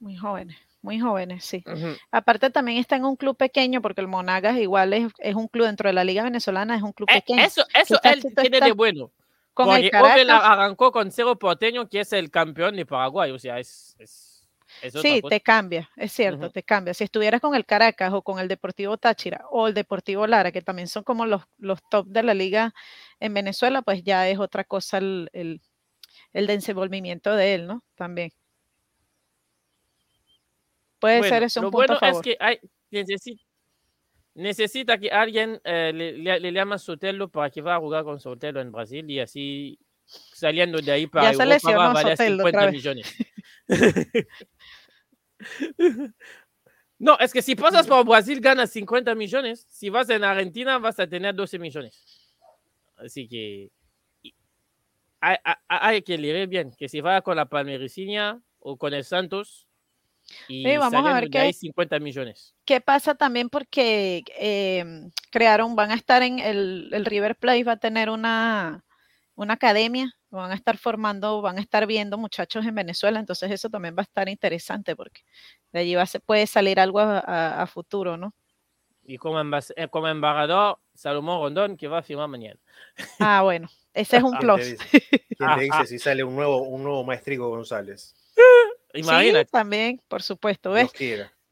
[0.00, 1.62] Muy jóvenes, muy jóvenes, sí.
[1.66, 1.96] ujú.
[2.12, 5.66] Aparte también está en un club pequeño porque el Monagas igual es, es un club
[5.66, 7.42] dentro de la liga venezolana, es un club Eh, pequeño.
[7.42, 9.10] eso eso él tiene de bueno.
[9.54, 13.32] Con el Porque Ovela Caracas, arrancó con Cerro Porteño, que es el campeón de Paraguay.
[13.32, 14.27] O sea, es, es,
[15.02, 16.94] sí, te cambia, es cierto, te cambia.
[16.94, 20.62] Si estuvieras con el Caracas o con el Deportivo Táchira o el Deportivo Lara, que
[20.62, 22.74] también son como los, los top de la liga
[23.20, 25.60] en Venezuela, pues ya es otra cosa el, el,
[26.32, 27.82] el desenvolvimiento de él, ¿no?
[27.94, 28.30] También.
[30.98, 32.16] Puede ser eso un lo punto bueno a favor.
[32.16, 32.58] es que hay,
[32.90, 33.42] necesita,
[34.34, 38.04] necesita que alguien eh, le, le, le llame a Sotelo para que vaya a jugar
[38.04, 42.16] con Sotelo en Brasil y así saliendo de ahí para Ya Europa va a valer
[42.16, 42.72] Sotelo otra 50 vez.
[42.72, 43.16] millones.
[47.00, 50.98] No, es que si pasas por Brasil ganas 50 millones, si vas en Argentina vas
[50.98, 52.34] a tener 12 millones.
[52.96, 53.70] Así que
[55.20, 55.36] hay,
[55.68, 59.68] hay, que leer bien, que si va con la Palmericiña o con el Santos
[60.48, 62.54] y vamos a ver qué, hay 50 millones.
[62.64, 63.48] ¿Qué pasa también?
[63.48, 68.84] Porque em, crearon, van a estar en el, el River Plate, va a tener una,
[69.38, 73.70] una academia, van a estar formando, van a estar viendo muchachos en Venezuela, entonces eso
[73.70, 75.22] también va a estar interesante porque
[75.72, 78.34] de allí va a, puede salir algo a, futuro, ¿no?
[79.04, 82.58] Y como, eh, como embajador, Salomón Rondón, que va a firmar mañana.
[83.20, 84.60] Ah, bueno, ese es un plus.
[85.38, 88.14] ¿Quién te dice si sale un nuevo, un nuevo maestrico González?
[88.92, 89.44] Imagínate.
[89.44, 90.72] Sí, también, por supuesto.
[90.72, 90.90] ¿ves?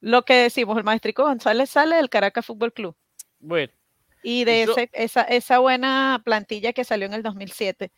[0.01, 2.97] Lo que decimos, el maestrico González sale del Caracas Fútbol Club.
[3.39, 3.73] Bueno,
[4.29, 7.93] y de ese, esa, esa buena plantilla que salió en el 2007.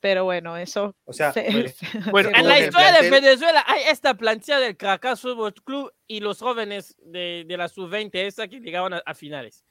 [0.00, 0.96] Pero bueno, eso.
[1.04, 1.32] O sea,
[2.10, 6.40] bueno, en la historia de Venezuela hay esta plantilla del Caracas Fútbol Club y los
[6.40, 9.64] jóvenes de, de la sub-20, esa que llegaban a, finales.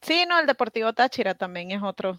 [0.00, 2.18] Sí, no, el Deportivo Táchira también es otro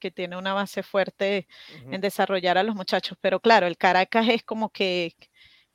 [0.00, 1.46] que tiene una base fuerte
[1.92, 3.16] en desarrollar a los muchachos.
[3.20, 5.14] Pero claro, el Caracas es como que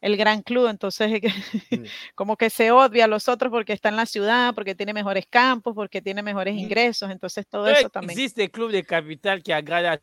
[0.03, 1.21] el gran club, entonces
[2.15, 5.25] como que se odia a los otros porque está en la ciudad, porque tiene mejores
[5.29, 8.11] campos, porque tiene mejores ingresos, entonces todo eso también.
[8.11, 10.01] Existe club de capital que agrada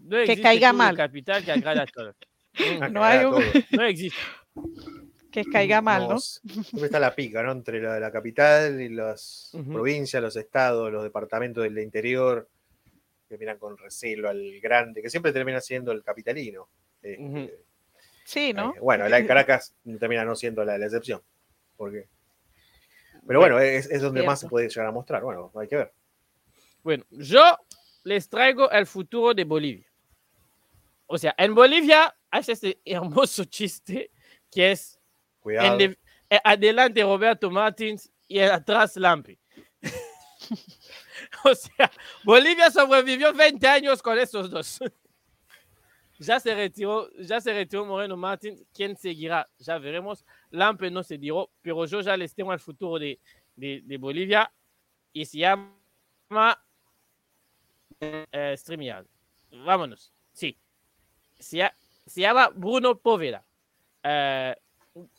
[0.00, 0.94] no que caiga mal.
[0.94, 2.14] capital que agrada a todos.
[2.92, 3.42] no, hay un...
[3.70, 4.20] no existe.
[5.30, 6.20] Que caiga mal, ¿no?
[6.20, 7.52] Siempre está la pica, ¿no?
[7.52, 12.50] Entre la, la capital y las provincias, los estados, los departamentos del interior
[13.30, 16.68] que miran con recelo al grande, que siempre termina siendo el capitalino.
[17.02, 17.58] Este,
[18.24, 18.74] sí, ¿no?
[18.76, 21.20] Eh, bueno, el Caracas termina no siendo la, excepción.
[21.76, 22.08] Porque...
[23.26, 25.22] Pero bueno, es, donde más se puede llegar a mostrar.
[25.22, 25.92] Bueno, hay que ver.
[26.82, 27.56] Bueno, yo
[28.02, 29.86] les traigo el futuro de Bolivia.
[31.06, 34.10] O sea, en Bolivia hace este hermoso chiste
[34.50, 34.98] que es
[35.48, 35.96] eh,
[36.42, 39.38] adelante Roberto Martins y atrás Lampi.
[41.44, 41.90] o sea,
[42.24, 44.80] Bolivia sobrevivió 20 años con esos dos.
[46.22, 48.66] Ya se retiró, ya se retiró Moreno Martín.
[48.72, 49.48] ¿Quién seguirá?
[49.58, 50.24] Ya veremos.
[50.50, 53.18] Lampe no se dio, pero yo ya les tengo el futuro de,
[53.56, 54.52] de, Bolivia
[55.12, 56.64] y se llama
[58.00, 59.06] eh, StreamYard.
[59.64, 60.12] Vámonos.
[60.32, 60.56] Sí.
[61.38, 61.70] Se,
[62.14, 63.44] llama Bruno Poveda.
[64.02, 64.54] Eh,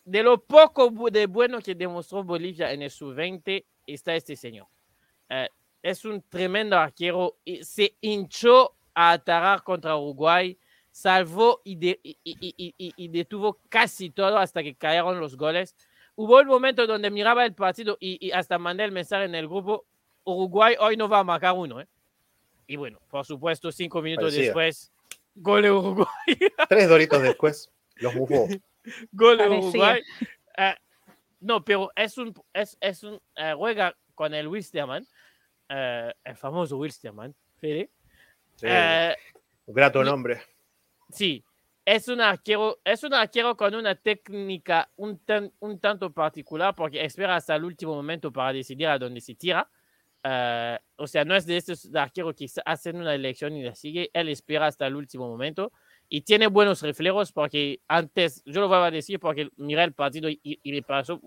[0.05, 4.67] de lo poco de bueno que demostró Bolivia en el sub-20 está este señor.
[5.29, 5.49] Eh,
[5.81, 7.37] es un tremendo arquero.
[7.61, 10.57] Se hinchó a atacar contra Uruguay,
[10.93, 11.75] salvó y,
[13.09, 15.75] detuvo casi todo hasta que cayeron los goles.
[16.15, 19.85] Hubo un momento donde miraba el partido y, hasta mandé el mensaje en el grupo,
[20.23, 21.81] Uruguay hoy no va a marcar uno.
[21.81, 21.87] ¿eh?
[22.67, 24.93] Y bueno, por supuesto, cinco minutos después,
[25.35, 26.07] gol de Uruguay.
[26.69, 28.47] Tres doritos después, los bufó.
[29.11, 30.01] gol de Uruguay.
[30.57, 30.75] Eh,
[31.41, 35.05] no, pero es un, es, es un uh, juega con el Wisterman
[35.69, 37.89] eh, el famoso Wilstermann, Fede.
[38.61, 39.15] Eh,
[39.65, 40.41] un grato nombre.
[41.13, 41.43] Sí,
[41.85, 45.21] es un arquero, es un arquero con una técnica un,
[45.59, 49.69] un tanto particular porque espera hasta el último momento para decidir a dónde se tira.
[50.23, 54.09] Eh, o sea, no es de estos arqueros que hacen una elección y la sigue,
[54.11, 55.71] él espera hasta el último momento
[56.09, 60.29] y tiene buenos reflejos porque antes, yo lo voy a decir porque miré el partido
[60.29, 61.21] y, y, me pasó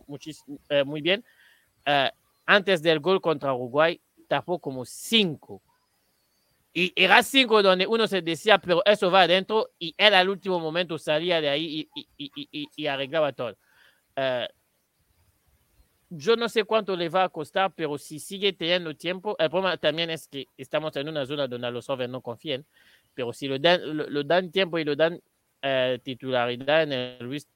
[0.84, 1.24] muy bien.
[2.44, 5.62] antes del gol contra Uruguay, tapó como cinco.
[6.78, 10.60] Y era cinco donde uno se decía, pero eso va adentro, y él al último
[10.60, 13.56] momento salía de ahí y, y, arreglaba todo.
[14.14, 14.44] Uh,
[16.10, 19.78] yo no sé cuánto le va a costar, pero si sigue teniendo tiempo, el problema
[19.78, 22.66] también es que estamos en una zona donde los jóvenes no confían,
[23.14, 27.48] pero si lo dan, lo, dan tiempo y lo dan uh, titularidad en el Luis,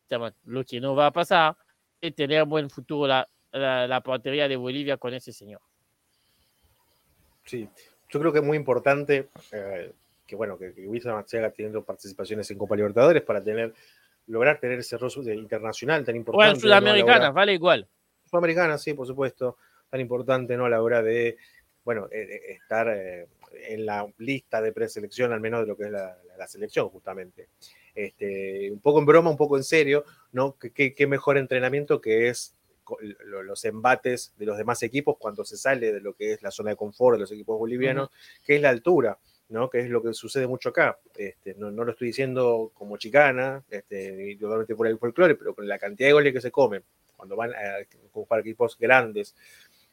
[0.44, 1.58] lo que no va a pasar
[2.00, 5.60] es tener buen futuro la, la, la portería de Bolivia con ese señor.
[7.44, 7.68] Sí,
[8.10, 9.92] yo creo que es muy importante eh,
[10.26, 13.72] que, bueno, que, que Wilson siga teniendo participaciones en Copa Libertadores para tener,
[14.26, 16.50] lograr tener ese rol internacional tan importante.
[16.50, 17.86] O en Sudamericana, vale igual.
[18.28, 19.56] Sudamericana, sí, por supuesto,
[19.88, 20.66] tan importante, ¿no?
[20.66, 21.36] A la hora de,
[21.84, 23.28] bueno, eh, estar eh,
[23.68, 27.48] en la lista de preselección, al menos de lo que es la, la selección, justamente.
[27.94, 30.56] Este, un poco en broma, un poco en serio, ¿no?
[30.58, 32.54] qué mejor entrenamiento que es
[33.24, 36.70] los embates de los demás equipos cuando se sale de lo que es la zona
[36.70, 38.10] de confort de los equipos bolivianos,
[38.44, 39.18] que es la altura,
[39.48, 39.68] ¿no?
[39.68, 40.98] Que es lo que sucede mucho acá.
[41.16, 45.78] Este, no, lo estoy diciendo como chicana, este, totalmente por el folclore, pero con la
[45.78, 46.82] cantidad de goles que se comen
[47.16, 47.78] cuando van a
[48.12, 49.34] jugar equipos grandes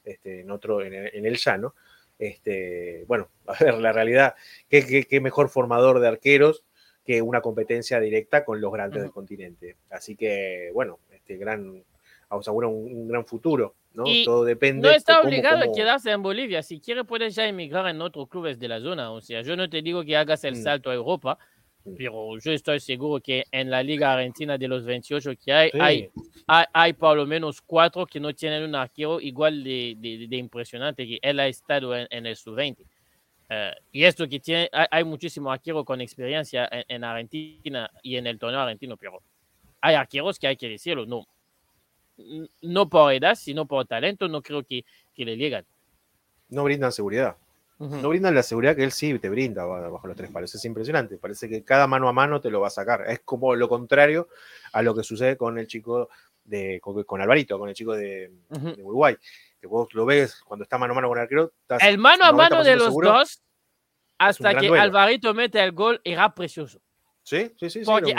[0.04, 0.93] este, en, otro, en,
[1.26, 1.76] el llano.
[2.18, 4.36] Este, bueno, a ver, la realidad,
[4.70, 6.64] ¿qué, qué, qué mejor formador de arqueros
[7.08, 9.78] que una competencia directa con los grandes del continente.
[9.89, 11.86] Así que, bueno, este gran,
[12.30, 13.76] asegura un, un gran futuro.
[13.98, 14.04] ¿no?
[14.24, 14.88] Todo depende.
[14.88, 16.62] No está obligado a quedarse en Bolivia.
[16.62, 19.12] Si quiere, puedes ya emigrar en otros clubes de la zona.
[19.12, 20.64] O sea, yo no te digo que hagas el mm.
[20.64, 21.40] salto a Europa,
[21.84, 21.96] mm.
[21.98, 26.10] pero yo estoy seguro que en la Liga Argentina de los 28 que hay, hay,
[26.46, 31.18] hay, por lo menos cuatro que no tienen un arquero igual de, de, impresionante que
[31.20, 32.78] él ha estado en, el sub-20.
[33.50, 38.18] Eh, y esto que tiene, hay, hay muchísimos arqueros con experiencia en, en, Argentina y
[38.18, 39.24] en el torneo argentino, pero
[39.82, 41.26] hay arqueros que hay que decirlo, no,
[42.61, 45.65] no por edad, sino por talento, no creo que, que le llegan.
[46.49, 47.38] No brindan seguridad.
[47.80, 50.53] No brindan la seguridad que él sí te brinda bajo los tres palos.
[50.53, 51.18] Es impresionante.
[51.18, 53.05] Parece que cada mano a mano te lo va a sacar.
[53.07, 54.30] Es como lo contrario
[54.74, 56.09] a lo que sucede con el chico
[56.43, 58.32] de con, Alvarito, con el chico de,
[58.82, 59.15] Uruguay.
[59.61, 61.53] Que vos lo ves cuando está mano a mano con el arquero.
[61.80, 63.43] El mano a mano de los dos,
[64.18, 66.82] hasta que Alvarito mete el gol, era precioso.
[67.28, 67.82] Sí, sí, sí.
[67.84, 68.16] Porque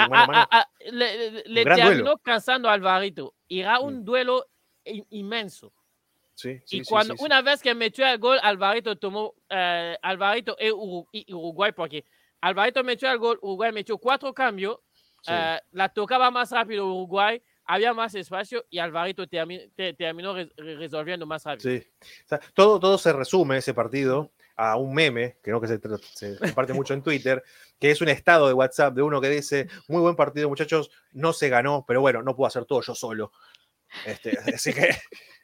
[0.91, 3.35] le, terminó cansando a Alvarito.
[3.81, 4.05] Un mm.
[4.05, 4.47] duelo
[4.85, 5.73] inmenso.
[6.35, 11.73] Sí, y cuando una vez que metió el gol, Alvarito tomó eh, Alvarito y Uruguay,
[11.73, 12.05] porque
[12.43, 14.79] Alvarito metió el gol, Uruguay metió cuatro cambios,
[15.27, 21.81] eh, la tocaba más rápido Uruguay, había más espacio y Alvarito terminó resolviendo más rápido.
[21.81, 21.87] Sí,
[22.53, 25.81] todo, todo se resume ese partido a un meme, que no que se,
[26.15, 27.45] se comparte mucho en Twitter,
[27.79, 31.33] que es un estado de WhatsApp de uno que dice, muy buen partido muchachos, no
[31.33, 33.31] se ganó, pero bueno, no puedo hacer todo yo solo.
[34.05, 34.91] Este, así que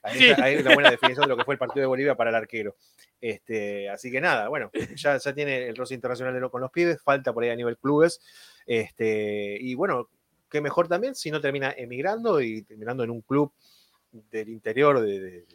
[0.02, 2.36] ahí, hay una buena definición de lo que fue el partido de Bolivia para el
[2.36, 2.74] arquero.
[3.20, 7.32] Este, así que nada, bueno, ya, ya tiene el roce internacional con los pibes, falta
[7.32, 8.20] por ahí a nivel clubes.
[8.66, 10.10] Este, y bueno,
[10.50, 13.52] qué mejor también si no termina emigrando y terminando en un club
[14.10, 15.46] del interior de,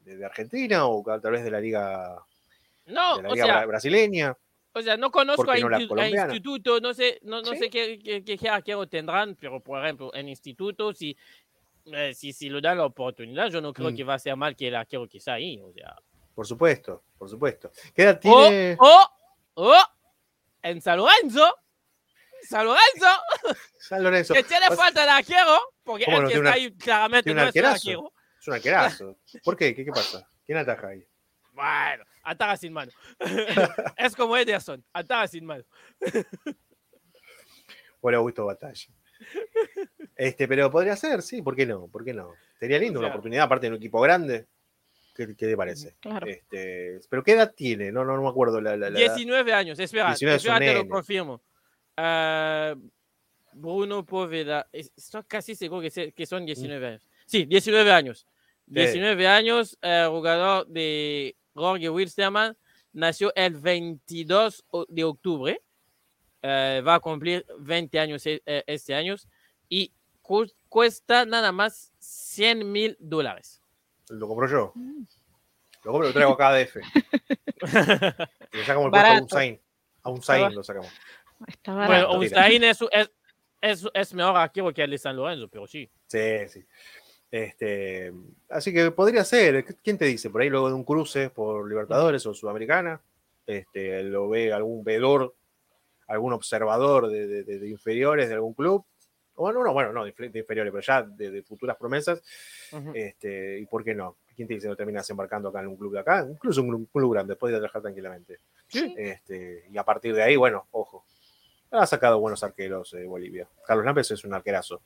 [0.00, 2.24] de Argentina o tal vez de la liga
[2.86, 4.36] no, de la liga brasileña.
[4.76, 8.88] O sea, no conozco a, instituto, no sé, no, no sé qué, qué, qué, arquero
[8.88, 11.16] tendrán, pero por ejemplo, en instituto, si,
[11.86, 13.96] eh, si, si lo dan la oportunidad, yo no creo mm.
[13.96, 15.60] que va a ser mal que el arquero que está ahí.
[15.62, 15.94] O sea.
[16.34, 17.70] Por supuesto, por supuesto.
[17.94, 18.76] ¿Qué edad tiene?
[18.80, 19.06] ¡Oh!
[19.54, 19.84] ¡Oh!
[20.60, 21.54] En San Lorenzo.
[22.42, 23.06] San Lorenzo.
[23.78, 24.34] San Lorenzo.
[24.34, 28.12] que tiene falta de arquero, porque él que está ahí claramente no es un arquero.
[28.40, 29.18] Es un arquerazo.
[29.44, 29.72] ¿Por qué?
[29.72, 30.28] ¿Qué, qué pasa?
[30.44, 31.06] ¿Quién ataja ahí?
[31.54, 32.90] Bueno, ataca sin mano.
[33.96, 35.64] es como Ederson, ataca sin mano.
[38.02, 38.88] Bueno, gusto batalla.
[40.16, 41.88] Este, pero podría ser, sí, ¿por qué no?
[41.88, 42.34] ¿Por qué no?
[42.58, 44.46] Sería lindo una oportunidad, aparte de un equipo grande.
[45.14, 45.94] ¿Qué, te parece?
[46.00, 46.26] Claro.
[46.26, 47.92] Este, pero ¿qué edad tiene?
[47.92, 48.60] No, no, no me acuerdo.
[48.60, 51.40] La, la, 19 años, espera, 19 espera, te lo confirmo.
[51.96, 52.90] Uh,
[53.52, 57.08] Bruno Poveda, estoy casi seguro que, que son 19 años.
[57.26, 58.26] Sí, 19 años.
[58.66, 62.56] 19 años, uh, jugador de Jorge Wilstermann
[62.92, 65.62] nació el 22 de octubre,
[66.42, 69.16] eh, va a cumplir 20 años eh, este año
[69.68, 69.92] y
[70.68, 73.62] cuesta nada más 100 mil dólares.
[74.08, 74.72] Lo compro yo.
[75.84, 76.76] Lo compro, lo traigo a KDF.
[78.52, 79.60] le sacamos el puesto a Unsain.
[80.02, 80.90] A Unsain lo sacamos.
[81.66, 83.10] bueno, Unsain es, es,
[83.60, 85.90] es, es mejor aquí que el de San Lorenzo, pero sí.
[86.06, 86.64] Sí, sí.
[87.34, 88.12] Este,
[88.48, 90.30] así que podría ser, ¿quién te dice?
[90.30, 93.00] Por ahí luego de un cruce por Libertadores o Sudamericana,
[93.44, 95.34] este, lo ve algún vedor,
[96.06, 98.84] algún observador de, inferiores de algún club,
[99.34, 102.22] o no, no, bueno, no, de, inferiores, pero ya de, futuras promesas,
[102.94, 105.92] este, y por qué no, ¿quién te dice no terminas embarcando acá en un club
[105.92, 106.24] de acá?
[106.30, 108.38] Incluso un, club grande, podría trabajar tranquilamente.
[108.96, 111.04] Este, y a partir de ahí, bueno, ojo,
[111.72, 113.48] ha sacado buenos arqueros de Bolivia.
[113.66, 114.80] Carlos Lampes es un arquerazo.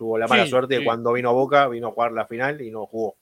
[0.00, 2.70] Tuvo la mala suerte de cuando vino a Boca, vino a jugar la final y
[2.70, 3.18] no jugó.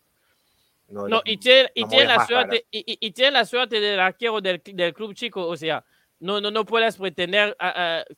[0.87, 1.73] No, y, tiene,
[2.07, 5.85] la suerte, y, tiene la suerte del arquero del, del, club chico, o sea,
[6.21, 7.57] no, no, no puedes pretender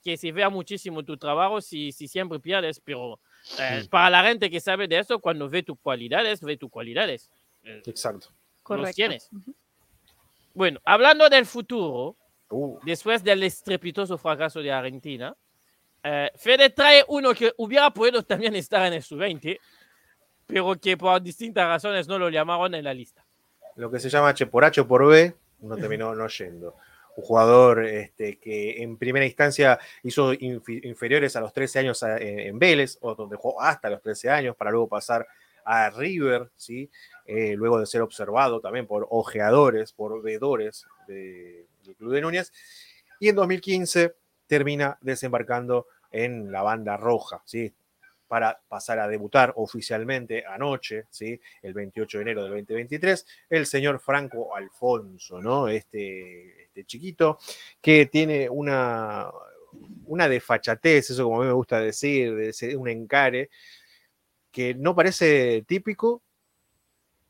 [0.04, 3.18] que se vea muchísimo tu trabajo si, si siempre pierdes, pero
[3.58, 7.30] eh, para la gente que sabe de eso, cuando ve tus cualidades, ve tus cualidades.
[7.62, 8.28] Eh, Exacto.
[8.68, 9.30] Los tienes.
[10.52, 12.14] Bueno, hablando del futuro,
[12.50, 12.78] uh.
[12.84, 15.34] después del estrepitoso fracaso de Argentina,
[16.03, 19.59] eh, Fede trae uno que hubiera podido también estar en el sub-20,
[20.46, 23.24] pero que por distintas razones no lo llamaron en la lista.
[23.76, 26.76] Lo que se llama H por H o por B, no terminó no yendo.
[27.16, 32.98] Un jugador este, que en primera instancia hizo inferiores a los 13 años en, Vélez,
[33.01, 35.26] o donde jugó hasta los 13 años, para luego pasar
[35.64, 36.90] a River, ¿sí?
[37.26, 42.53] Eh, luego de ser observado también por ojeadores, por vedores del Club de Núñez.
[43.18, 44.14] Y en 2015
[44.51, 47.72] termina desembarcando en la banda roja, ¿sí?
[48.26, 51.40] para pasar a debutar oficialmente anoche, ¿sí?
[51.62, 55.68] el 28 de enero del 2023, el señor Franco Alfonso, ¿no?
[55.68, 57.38] este, este chiquito
[57.80, 59.30] que tiene una,
[60.07, 63.51] una desfachatez, eso como a mí me gusta decir, de un encare,
[64.51, 66.22] que no parece típico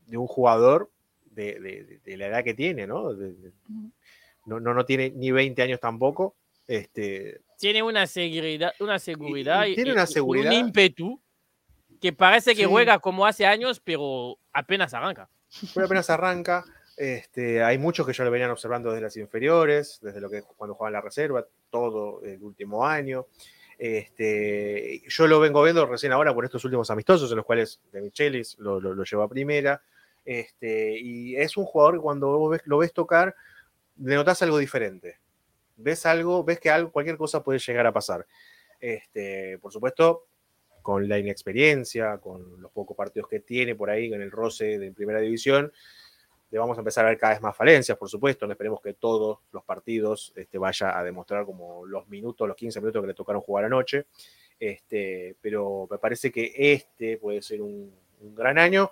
[0.06, 0.90] de un jugador
[1.30, 3.14] de, de- de- de la edad que tiene, ¿no?
[3.14, 3.52] De-
[4.46, 6.34] no, no, no tiene ni 20 años tampoco.
[6.70, 10.52] Este, Tiene una seguridad, una seguridad y tiene una seguridad.
[10.52, 11.20] un ímpetu
[12.00, 12.68] que parece que Sí.
[12.68, 15.28] juega como hace años, pero apenas arranca.
[15.74, 16.64] Pero apenas arranca.
[16.96, 20.74] Este, hay muchos que ya lo venían observando desde las inferiores, desde lo que cuando
[20.74, 23.26] jugaba en la reserva, todo el último año.
[23.76, 28.00] Este, yo lo vengo viendo recién ahora por estos últimos amistosos, en los cuales De
[28.00, 29.82] Michelis lo, lo, lo llevó a primera.
[30.24, 33.34] Este, y es un jugador que cuando vos ves- lo ves tocar,
[33.98, 35.18] le notas algo diferente.
[35.80, 38.26] Ves algo, ves que algo, cualquier cosa puede llegar a pasar.
[38.78, 40.26] Este, por supuesto,
[40.82, 44.92] con la inexperiencia, con los pocos partidos que tiene por ahí en el roce de
[44.92, 45.72] primera división,
[46.50, 48.46] le vamos a empezar a ver cada vez más falencias, por supuesto.
[48.46, 52.80] No esperemos que todos los partidos este, vaya a demostrar como los minutos, los 15
[52.80, 54.06] minutos que le tocaron jugar anoche.
[54.58, 58.90] Este, pero me parece que este puede ser un, un gran año,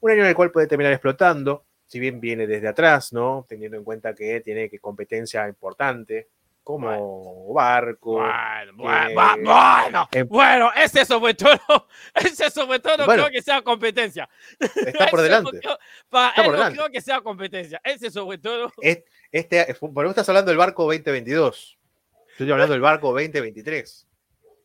[0.00, 3.44] un año en el cual puede terminar explotando, si bien viene desde atrás, ¿no?
[3.48, 6.28] Teniendo en cuenta que tiene que competencia importante,
[6.62, 8.12] como Barco.
[8.12, 9.36] Bueno, bueno, que- va-
[9.82, 13.24] bueno, em- bueno, ese sobre todo, ese sobre todo no Bueno.
[13.24, 14.28] creo que sea competencia.
[14.60, 15.58] Está por delante.
[15.58, 15.78] creo-
[16.08, 16.78] para Está él por no delante.
[16.78, 17.80] creo que sea competencia.
[17.82, 18.70] Ese sobre todo.
[18.80, 21.76] Es- Este, por vos estás hablando del barco 2022.
[22.12, 24.06] Yo estoy hablando del barco 2023.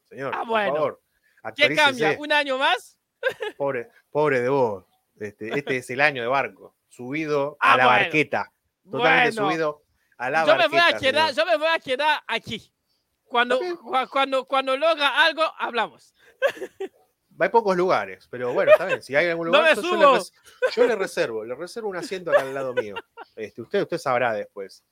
[0.04, 0.74] Señor, Ah, por bueno.
[0.76, 1.02] favor.
[1.56, 2.16] ¿Qué cambia?
[2.20, 3.00] ¿Un año más?
[3.58, 4.86] Pobre, pobre de vos.
[5.20, 6.75] Este, este es el año de barco.
[6.96, 8.00] Subido a Ah, la bueno.
[8.00, 8.52] barqueta.
[8.90, 9.84] Totalmente Bueno, subido
[10.18, 11.00] a la yo me voy a barqueta.
[11.00, 11.46] quedar, señor.
[11.48, 12.72] yo me voy a quedar aquí.
[13.26, 13.60] Cuando,
[14.12, 16.14] cuando, cuando logra algo, hablamos.
[17.38, 19.02] Hay pocos lugares, pero bueno, está bien.
[19.02, 20.22] Si hay algún No lugar, me yo, le
[20.74, 22.96] yo le reservo, le reservo un asiento acá al lado mío.
[23.36, 24.86] Este, usted, usted sabrá después.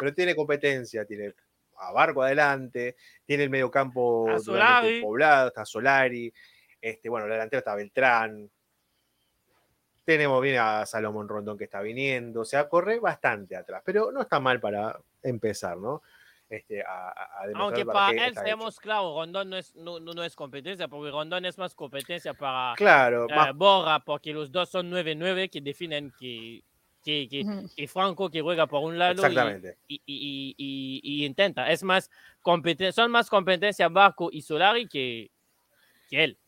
[0.00, 1.34] Pero tiene competencia, tiene
[1.76, 4.38] a Barco adelante, tiene el mediocampo A
[5.02, 6.32] poblado, está Solari,
[6.80, 8.50] este, bueno, el delantero está Beltrán.
[10.04, 14.20] Tenemos bien a Salomón Rondón que está viniendo, o sea, corre bastante atrás, pero no
[14.22, 16.02] está mal para empezar, ¿no?
[16.50, 20.88] Este, a, a- Aunque para él, seamos claros, Rondón no es, no, no, es competencia,
[20.88, 25.48] porque Rondón es más competencia para Claro, eh, más- Borra, porque los dos son 9-9
[25.48, 26.62] que definen que,
[27.02, 27.26] que,
[27.74, 29.78] que, Franco que juega por un lado y, exactamente.
[29.88, 31.70] y, y- y- y- y intenta.
[31.70, 32.10] Es más
[32.42, 35.30] competen- son más competencia Barco y Solari que,
[36.10, 36.38] que él.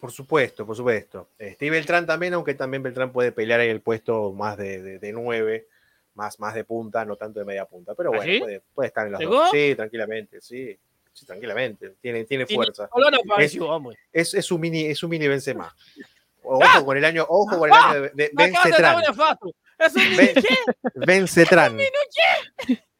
[0.00, 1.28] Por supuesto, por supuesto.
[1.38, 4.98] Este, y Beltrán también, aunque también Beltrán puede pelear en el puesto más de, de,
[4.98, 5.68] de nueve,
[6.14, 7.94] más, más de punta, no tanto de media punta.
[7.94, 8.38] Pero ¿Ah, bueno, sí?
[8.40, 9.38] puede, puede estar en las ¿Seguro?
[9.40, 9.50] dos.
[9.52, 10.76] Sí, tranquilamente, sí.
[11.12, 11.96] Sí, tranquilamente.
[12.00, 12.88] Tiene, tiene fuerza.
[12.96, 13.90] No.
[14.12, 15.74] Es, es un mini, es un mini Benzema.
[16.42, 16.82] Ojo ¡Ah!
[16.82, 17.90] con el año, ojo con el ¡Ah!
[17.90, 18.30] año de.
[19.78, 20.56] Es un mini- ¿qué?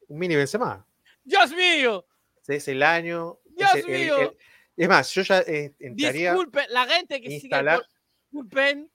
[0.07, 0.85] Un mini Benzema.
[1.23, 2.05] Dios mío.
[2.47, 3.37] Es el año.
[3.55, 4.37] Dios es, el- el-
[4.77, 6.31] es más, yo ya eh, entraría.
[6.33, 7.89] Disculpen, la gente que instalar- sigue.
[8.31, 8.91] Disculpen.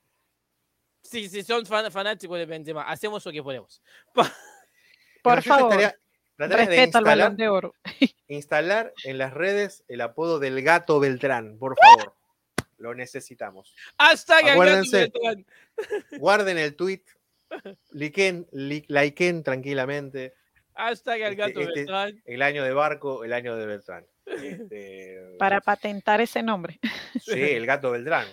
[1.03, 3.81] Si, si son fan- fanáticos de Benzema, hacemos lo que podemos.
[5.23, 5.97] Por favor, estaría-
[6.35, 7.73] trataría de instalar- de oro.
[8.27, 12.13] instalar en las redes el apodo del gato Beltrán, por favor.
[12.77, 13.73] Lo necesitamos.
[13.97, 15.11] Hasta que Acuérdense.
[16.19, 17.01] Guarden el tweet,
[17.91, 20.33] liken, li- liken tranquilamente
[20.75, 22.21] Hasta que el Este- gato este- Beltrán.
[22.25, 24.05] el año de Barco, el año de Beltrán.
[24.27, 26.79] Este, Para patentar ese nombre.
[27.21, 28.27] Sí, el gato Beltrán.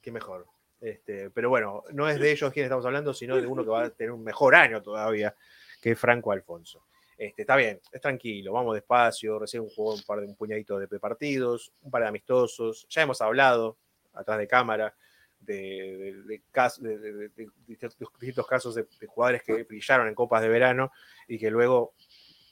[0.00, 0.46] Qué mejor.
[0.80, 3.84] Este, pero bueno, no es de ellos quien estamos hablando, sino de uno que va
[3.84, 5.34] a tener un mejor año todavía,
[5.82, 6.86] que es Franco Alfonso.
[7.16, 9.38] Este, está bien, es tranquilo, vamos despacio.
[9.40, 12.86] Recién jugó un par de un puñadito de partidos, un par de amistosos.
[12.88, 13.76] Ya hemos hablado
[14.14, 14.94] atrás de cámara
[15.40, 19.64] de, de- de cas- de- de- de- de distintos, distintos casos de, de jugadores que
[19.64, 20.92] brillaron en copas de verano
[21.26, 21.94] y que luego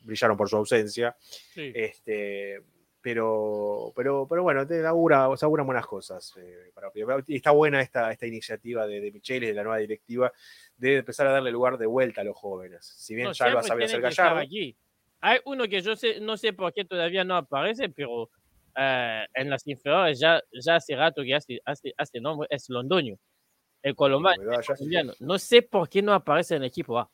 [0.03, 1.17] brillaron por su ausencia.
[1.21, 1.73] Sí.
[1.75, 2.61] Este,
[3.07, 6.35] pero, pero, pero bueno, te augura, se auguran buenas cosas.
[6.39, 6.91] eh, para
[7.29, 10.33] y está buena esta, esta iniciativa de, de Michele de la nueva directiva
[10.77, 12.85] de empezar a darle lugar de vuelta a los jóvenes.
[12.85, 14.77] Si bien No, ya lo sabido hacer Gallardo, aquí.
[15.21, 18.29] Hay uno que yo sé, no sé por qué todavía no aparece, pero
[18.75, 23.17] eh, en las inferiores ya, ya hace rato que hace, hace, hace nombre, es Londoño,
[23.85, 24.43] el colombiano.
[24.67, 25.13] Colombiano.
[25.21, 27.09] No sé por qué no aparece en el equipo A.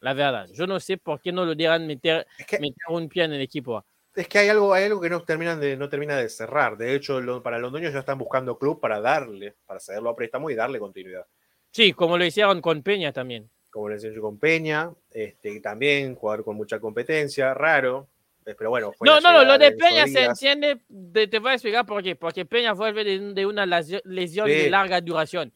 [0.00, 3.08] La verdad, yo no sé por qué no lo dejan meter, es, que, meter un
[3.08, 3.86] pie en el equipo A.
[4.14, 6.76] es que hay algo, hay algo que no, terminan de, no termina de cerrar.
[6.76, 10.50] De hecho, lo- para Londoño ya están buscando club para darle, para cederlo a préstamo
[10.50, 11.26] y darle continuidad.
[11.70, 13.50] Sí, como lo hicieron con Peña también.
[13.70, 18.08] Como le enseñó con Peña, este, también jugador con mucha competencia, raro.
[18.44, 21.54] Pero bueno, fue No, no, no, lo de Peña se entiende, de- te voy a
[21.54, 22.14] explicar por qué.
[22.14, 24.70] Porque Peña vuelve de, de una lesión de Sí.
[24.70, 25.52] larga duración.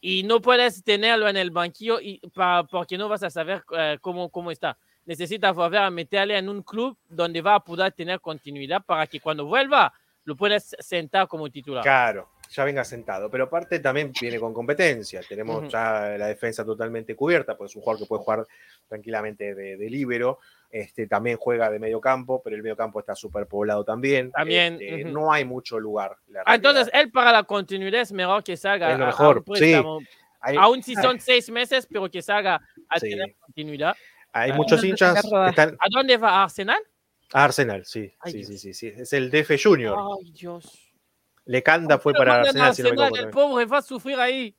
[0.00, 3.98] Y no puedes tenerlo en el banquillo y pa- porque no vas a saber eh,
[4.00, 4.78] cómo, cómo está.
[5.06, 9.20] Necesita volver a meterle en un club donde va a poder tener continuidad para que
[9.20, 9.92] cuando vuelva
[10.24, 11.84] lo puedas sentar como titular.
[11.84, 13.30] Claro, ya venga sentado.
[13.30, 15.20] Pero aparte también viene con competencia.
[15.28, 18.46] Tenemos ya la defensa totalmente cubierta, pues es un jugador que puede jugar
[18.88, 20.40] tranquilamente de, de líbero.
[20.68, 24.32] Este, también juega de medio campo, pero el medio campo está súper poblado también.
[24.32, 25.04] También, Este.
[25.04, 26.16] No hay mucho lugar.
[26.44, 29.44] Ah, entonces, él para la continuidad es mejor que salga Es lo a- a mejor,
[29.46, 29.72] un sí.
[30.58, 33.10] aún si son seis meses, pero que salga a Sí.
[33.10, 33.96] tener continuidad.
[34.42, 35.76] Hay Ah, muchos hinchas que están.
[35.80, 36.80] ¿A dónde va Arsenal?
[37.32, 38.12] a Arsenal, sí.
[38.20, 38.92] Ay, sí, sí, sí, sí.
[38.96, 39.98] Es el DF Junior.
[40.20, 40.82] Ay, Dios.
[41.44, 44.56] Lecanda fue para manden Arsenal, si no me Arsenal, el pobre va a sufrir ahí.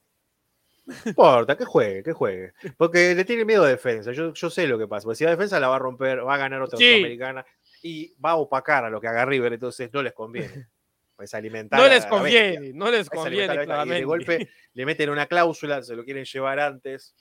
[0.86, 2.53] No importa, que juegue, que juegue.
[2.78, 4.13] Porque le tiene miedo a defensa.
[4.13, 5.03] Yo, yo sé lo que pasa.
[5.03, 6.89] Porque si la defensa la va a romper, va a ganar otra Sí.
[6.89, 7.45] sudamericana
[7.82, 10.47] y va a opacar a lo que haga River, entonces no les conviene.
[11.18, 11.80] Pues alimentar.
[11.80, 13.55] No les conviene, no les Es conviene.
[13.86, 17.15] Y de golpe le meten una cláusula, se lo quieren llevar antes.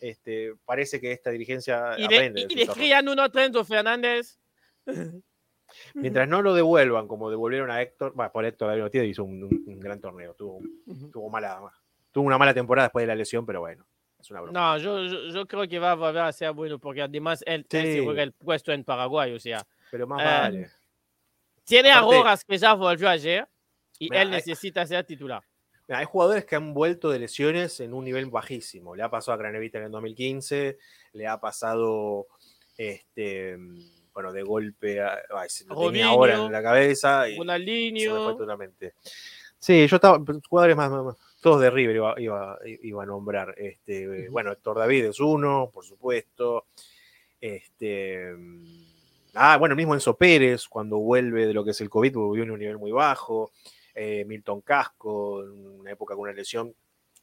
[0.00, 2.46] Este, parece que esta dirigencia Y le, aprende.
[2.46, 4.38] de y le crían uno a Trento Fernández.
[5.94, 9.42] Mientras no lo devuelvan como devolvieron a Héctor, bueno, por Héctor David Ortiz hizo un,
[9.44, 10.60] un- un gran torneo, tuvo,
[11.12, 11.60] tuvo, mala,
[12.12, 13.84] tuvo una mala temporada después de la lesión, pero bueno,
[14.18, 14.58] es una broma.
[14.58, 17.66] No, yo, yo, yo creo que va a volver a ser bueno porque además él,
[17.70, 18.04] él se Sí.
[18.04, 20.70] juega el puesto en Paraguay, o sea, Pero más Ah, vale.
[21.66, 23.46] Tiene a Aparte- Rojas que ya volvió ayer
[23.98, 25.42] y Mira, él hay- necesita ser titular.
[25.88, 28.96] Mira, hay jugadores que han vuelto de lesiones en un nivel bajísimo.
[28.96, 30.78] Le ha pasado a Granevita en el 2015,
[31.12, 32.26] le ha pasado,
[32.76, 33.56] este,
[34.12, 38.36] bueno, de golpe, a, ay, se lo tenía ahora en la cabeza y Ronaldinho.
[38.36, 38.94] totalmente.
[39.58, 43.54] Sí, yo estaba, jugadores más, más- más- todos de River iba, iba, iba a nombrar.
[43.56, 44.28] Este.
[44.28, 46.66] Bueno, Héctor David es uno, por supuesto.
[47.40, 48.32] Este,
[49.36, 52.42] ah, bueno, el mismo Enzo Pérez, cuando vuelve de lo que es el COVID, volvió
[52.44, 53.52] en un nivel muy bajo.
[53.94, 56.74] Eh, Milton Casco, en una época con una lesión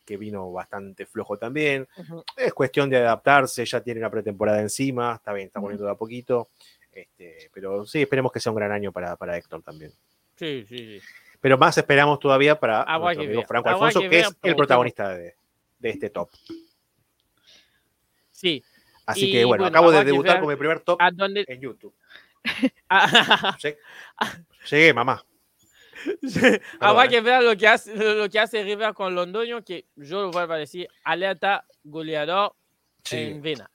[0.03, 1.87] que vino bastante flojo también.
[2.35, 5.95] Es cuestión de adaptarse, ya tiene una pretemporada encima, está bien, está poniendo de a
[5.95, 6.49] poquito.
[6.91, 9.91] Este, pero sí, esperemos que sea un gran año para, para Héctor también.
[10.35, 11.01] Sí, sí, sí.
[11.39, 15.35] Pero más esperamos todavía para Habrá nuestro amigo Franco Alfonso, que es el protagonista de,
[15.79, 16.29] de este top.
[18.31, 18.63] Sí.
[19.05, 21.43] Así Y que bueno, bueno, acabo de debutar con mi primer top ¿A dónde?
[21.47, 21.93] en YouTube.
[24.69, 25.23] Llegué, mamá.
[26.79, 27.09] Habrá ¿eh?
[27.09, 30.53] que ver lo que hace, lo que hace River con Londoño, que yo lo vuelvo
[30.53, 32.53] a decir, alerta goleador
[33.03, 33.17] Sí.
[33.17, 33.69] en vena.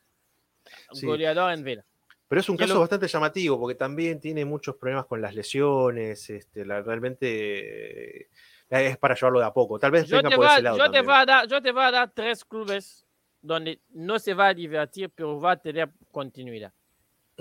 [0.93, 1.07] Sí.
[1.07, 1.85] Goleador en vena.
[2.29, 6.29] Pero es un caso lo- bastante llamativo porque también tiene muchos problemas con las lesiones.
[6.29, 8.29] Este, la- realmente eh,
[8.69, 9.79] es para llevarlo de a poco.
[9.79, 10.77] Tal vez Yo venga te, por va, ese lado.
[10.77, 11.05] yo, te también.
[11.07, 13.07] voy a dar, yo te voy a dar tres clubes
[13.41, 16.73] donde no se va a divertir, pero va a tener continuidad.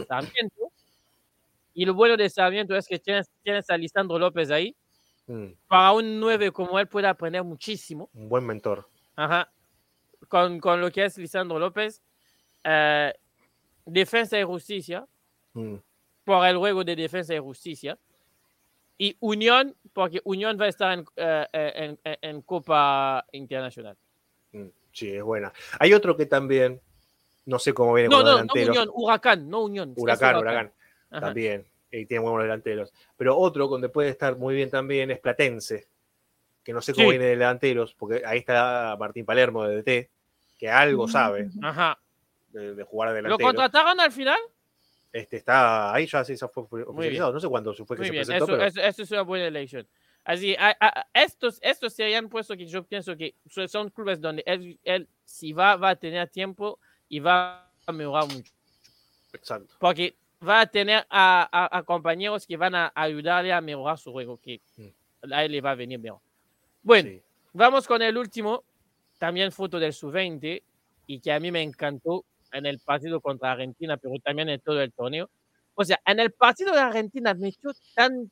[0.08, 0.72] Sarmiento.
[1.80, 4.76] Y lo bueno de Sarmiento es que tienes, tienes a Lisandro López ahí.
[5.28, 8.10] Mm, Para un 9 como él puede aprender muchísimo.
[8.16, 8.90] un buen mentor.
[9.16, 9.52] Ajá.
[10.28, 12.02] Con, con lo que es Lisandro López.
[12.64, 13.14] Eh,
[13.86, 15.06] defensa y justicia.
[15.54, 15.76] Mm,
[16.24, 17.96] Por el juego de defensa y justicia.
[18.98, 23.96] Y Unión, porque Unión va a estar en, eh, eh, en- en- Copa Internacional.
[24.52, 25.54] mm, sí, es buena.
[25.80, 26.82] Hay otro que también,
[27.46, 28.70] no sé cómo viene No, con no, no delanteros.
[28.70, 29.94] Unión, Huracán, no Unión.
[29.96, 30.74] Huracán, Huracán.
[31.10, 31.22] Ajá.
[31.28, 31.66] también.
[31.92, 32.94] Y tiene buenos delanteros.
[33.16, 35.88] Pero otro donde puede estar muy bien también es Platense,
[36.64, 37.12] que no sé cómo Sí.
[37.12, 40.10] viene de delanteros, porque ahí está Martín Palermo de DT,
[40.58, 41.98] que algo sabe Ajá.
[42.50, 43.48] de, de jugar de ¿Lo delantero.
[43.48, 44.40] contrataron al final?
[45.14, 47.32] Este está ahí ya, sí, ya fue oficializado.
[47.32, 49.22] No sé cuándo fue que Muy se bien, presentó, eso, pero eso- eso es una
[49.22, 49.88] buena elección.
[50.26, 54.44] Así, a- a- estos, estos serían puestos que yo pienso que so- son clubes donde
[54.46, 58.52] él, él si va, va a tener tiempo y va a mejorar mucho.
[59.32, 59.74] exacto.
[59.80, 64.12] Porque va a tener a, a- a compañeros que van a ayudarle a mejorar su
[64.12, 65.34] juego, que Mm.
[65.34, 66.20] a él le va a venir mejor.
[66.84, 67.22] Bueno, Sí.
[67.54, 68.64] vamos con el último,
[69.18, 70.62] también foto del sub-20,
[71.08, 74.82] y que a mí me encantó en el partido contra Argentina, pero también en todo
[74.82, 75.30] el torneo.
[75.76, 78.30] O sea, en el partido de Argentina metió tan,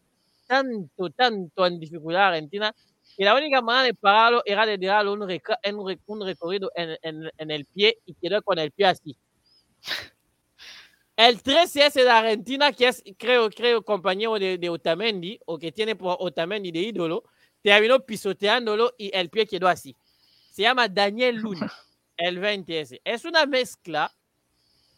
[0.47, 2.73] tanto, tanto en dificultad a Argentina,
[3.17, 5.27] que la única manera de pararlo era de darle un,
[6.25, 9.17] recorrido en, en- en el pie y quedó con el pie así.
[11.15, 15.71] El 13 ese de Argentina, que es, creo, creo, compañero de, de Otamendi, o que
[15.71, 17.23] tiene por Otamendi de ídolo,
[17.61, 19.95] terminó pisoteándolo y el pie quedó así.
[20.51, 21.71] Se llama Daniel Luna,
[22.17, 23.01] el 20S.
[23.03, 24.11] Es una mezcla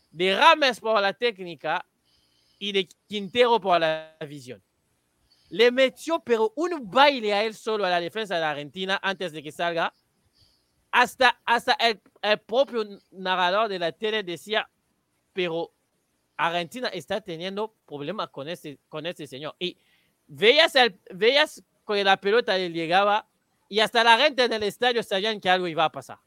[0.10, 1.86] de Rames por la técnica
[2.58, 4.64] y de Quintero por la visión.
[5.50, 9.44] Le metió, pero un baile a él solo a la defensa de Argentina antes de
[9.44, 9.94] que salga.
[10.92, 14.68] Hasta, hasta el, el propio narrador de la tele decía,
[15.32, 15.77] pero
[16.38, 19.56] Argentina está teniendo problemas con este, con este señor.
[19.60, 19.78] Y
[20.28, 23.28] veías, el, veías que la pelota le llegaba
[23.68, 26.20] y hasta la gente en el estadio sabían que algo iba a pasar.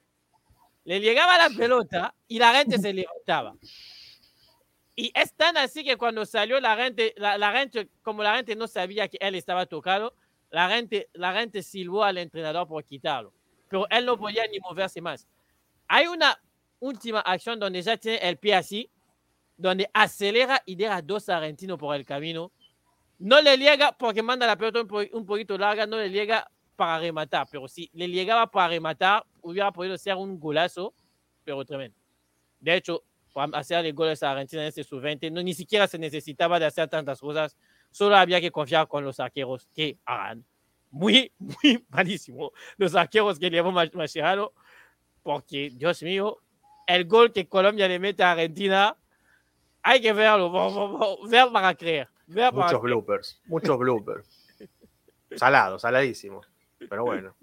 [0.84, 3.54] Le llegaba la pelota y la gente se levantaba.
[4.96, 8.56] Y es tan así que cuando salió la gente, la, la gente, como la gente
[8.56, 10.14] no sabía que él estaba tocado,
[10.50, 13.32] la gente, la gente silbó al entrenador por quitarlo.
[13.68, 15.26] Pero él no podía ni moverse más.
[15.86, 16.40] Hay una
[16.80, 18.90] última acción donde ya tiene el pie así,
[19.60, 22.50] donde acelera y deja dos argentinos por el camino.
[23.18, 26.50] No le llega porque manda la pelota un, po un poquito larga, no le llega
[26.76, 27.46] para rematar.
[27.50, 30.94] Pero si le llegaba para rematar, hubiera podido ser un golazo,
[31.44, 31.96] pero tremendo.
[32.58, 33.04] De hecho,
[33.34, 36.64] para hacer el goles a Argentina en este sub-20, no, ni siquiera se necesitaba de
[36.64, 37.56] hacer tantas cosas,
[37.90, 40.44] solo había que confiar con los arqueros que hagan
[40.90, 44.52] muy, muy malísimo los arqueros que llevó Mascherano,
[45.22, 46.38] porque, Dios mío,
[46.86, 48.96] el gol que Colombia le mete a Argentina,
[49.82, 52.08] hay que verlo, ver para creer.
[52.26, 52.82] Ver para muchos creer.
[52.82, 54.28] bloopers, muchos bloopers.
[55.36, 56.40] Salado, saladísimo.
[56.88, 57.36] Pero bueno,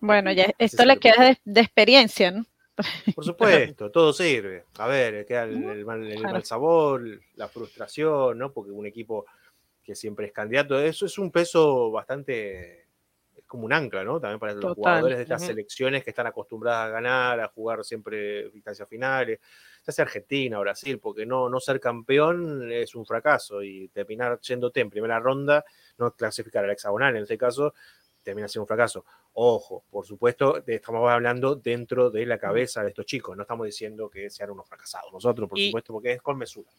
[0.00, 2.44] Bueno, ya esto le queda de, de experiencia, ¿no?
[3.14, 4.64] por supuesto, todo sirve.
[4.78, 6.34] A ver, queda el, el mal, el Claro.
[6.34, 7.02] mal sabor,
[7.36, 8.52] la frustración, ¿no?
[8.52, 9.26] Porque un equipo
[9.82, 12.82] que siempre es candidato, eso es un peso bastante,
[13.36, 14.20] es como un ancla, ¿no?
[14.20, 14.74] También para los Total.
[14.74, 15.48] jugadores de estas Ujú.
[15.48, 19.40] selecciones que están acostumbradas a ganar, a jugar siempre instancias finales,
[19.84, 24.80] ya sea Argentina, Brasil, porque no, no ser campeón es un fracaso y terminar yéndote
[24.80, 25.64] en primera ronda,
[25.98, 27.74] no clasificar al hexagonal en este caso,
[28.22, 29.04] termina siendo un fracaso.
[29.32, 34.08] Ojo, por supuesto, estamos hablando dentro de la cabeza de estos chicos, no estamos diciendo
[34.08, 36.70] que sean unos fracasados nosotros, por Y- supuesto, porque es con mesura.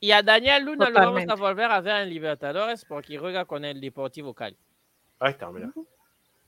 [0.00, 3.64] Y a Daniel Luna lo vamos a volver a ver en Libertadores porque juega con
[3.64, 4.56] el Deportivo Cali.
[5.18, 5.72] Ahí está, mira.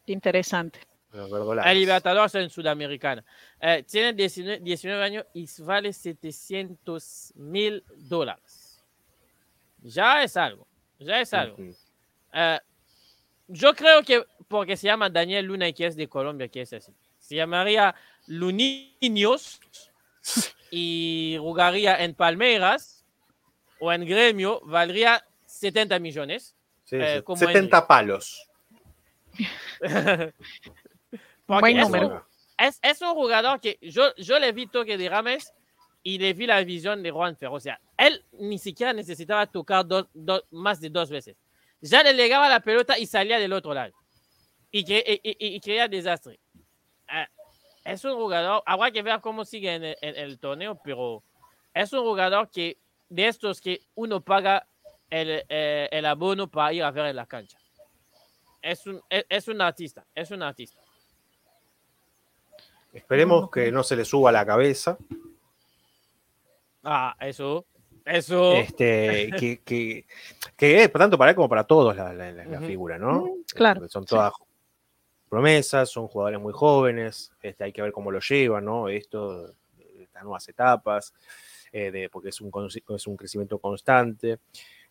[0.07, 0.81] Interesante.
[1.13, 3.25] El Libertadores en Sudamericana.
[3.61, 8.81] Eh, tiene 19, 19 años y vale 700 mil dólares.
[9.83, 10.67] Ya es algo.
[10.99, 11.57] Ya es algo.
[12.33, 12.61] Eh,
[13.49, 16.73] yo creo que porque se llama Daniel Luna y que es de Colombia, que es
[16.73, 16.93] así.
[17.19, 17.95] Se llamaría
[18.27, 19.61] Luniños
[20.71, 23.05] y jugaría en Palmeiras
[23.81, 26.55] o en Gremio, valdría 70 millones.
[26.85, 27.23] Sí, eh, sí.
[27.23, 28.47] como 70 palos.
[31.61, 32.07] Buen es número.
[32.09, 32.23] un-
[32.59, 35.53] es, es un jugador que yo, yo le vi toque de Rames
[36.03, 37.55] y le vi la visión de Juan Ferro.
[37.55, 41.37] O sea, él ni siquiera necesitaba tocar dos- dos- más de dos veces.
[41.81, 43.93] Ya le llegaba la pelota y salía del otro lado.
[44.71, 46.39] Y, que, y, y- y creía desastre.
[47.11, 47.27] Eh,
[47.85, 51.25] es un jugador, habrá que ver cómo sigue en el, en el torneo, pero
[51.75, 52.79] es un jugador que
[53.09, 54.67] de estos que uno paga
[55.09, 57.59] el, eh, el abono para ir a ver en la cancha.
[58.63, 60.81] Es un, es, es un artista, es un artista.
[62.93, 64.99] Esperemos que no se le suba la cabeza.
[66.83, 67.67] Ah, eso,
[68.05, 68.53] eso.
[68.53, 70.07] Este, que, que,
[70.57, 73.37] que es tanto para él como para todos la, la- figura, ¿no?
[73.55, 74.09] Claro, Porque Son sí.
[74.11, 74.33] todas
[75.29, 78.89] promesas, son jugadores muy jóvenes, este, hay que ver cómo lo llevan, ¿no?
[78.89, 79.55] Esto,
[80.01, 81.15] estas nuevas etapas,
[81.71, 82.51] eh, de, porque es un,
[82.97, 84.39] es un crecimiento constante.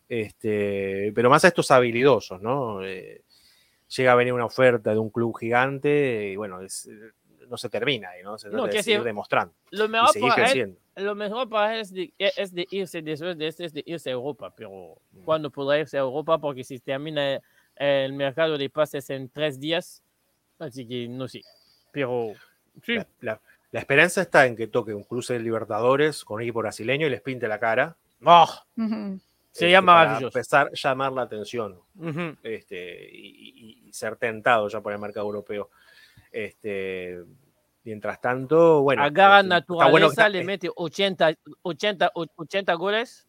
[0.08, 2.82] Este, pero más a estos habilidosos, ¿no?
[2.84, 3.22] Eh,
[3.96, 7.10] llega a venir una oferta de un club gigante y bueno, es, eh,
[7.50, 8.38] no se termina ahí, ¿no?
[8.38, 9.04] Se No, trata de que seguir sí.
[9.04, 13.02] demostrando lo mejor seguir para él, lo mejor para él es de, es de irse
[13.02, 16.38] después de este, es de irse a Europa, pero ¿cuándo podrá irse a Europa?
[16.38, 17.40] Porque si termina
[17.76, 20.02] el mercado de pases en tres días,
[20.58, 21.42] así que no sé.
[21.92, 22.34] Pero
[22.82, 23.40] sí, La, la-
[23.72, 27.10] la esperanza está en que toque un cruce de Libertadores con un equipo brasileño y
[27.10, 27.96] les pinte la cara.
[28.24, 29.20] oh, Ujú.
[29.52, 32.36] sería este, para empezar a llamar la atención Ujú.
[32.42, 33.28] este, y,
[33.84, 35.70] y- y ser tentado ya por el mercado europeo.
[36.32, 37.22] Este,
[37.84, 39.02] mientras tanto, bueno.
[39.02, 43.26] Agarra naturaleza, bueno que le mete 80, 80, 80 goles.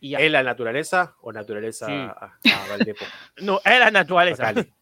[0.00, 0.18] Y ya.
[0.18, 1.92] ¿Es la naturaleza o naturaleza Sí.
[1.92, 3.04] a, a Valdepo?
[3.42, 4.50] No, es la naturaleza.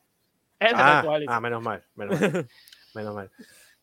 [0.61, 1.37] Es la Ah, naturaleza.
[1.37, 2.49] ah, menos mal, menos mal.
[2.95, 3.31] menos mal.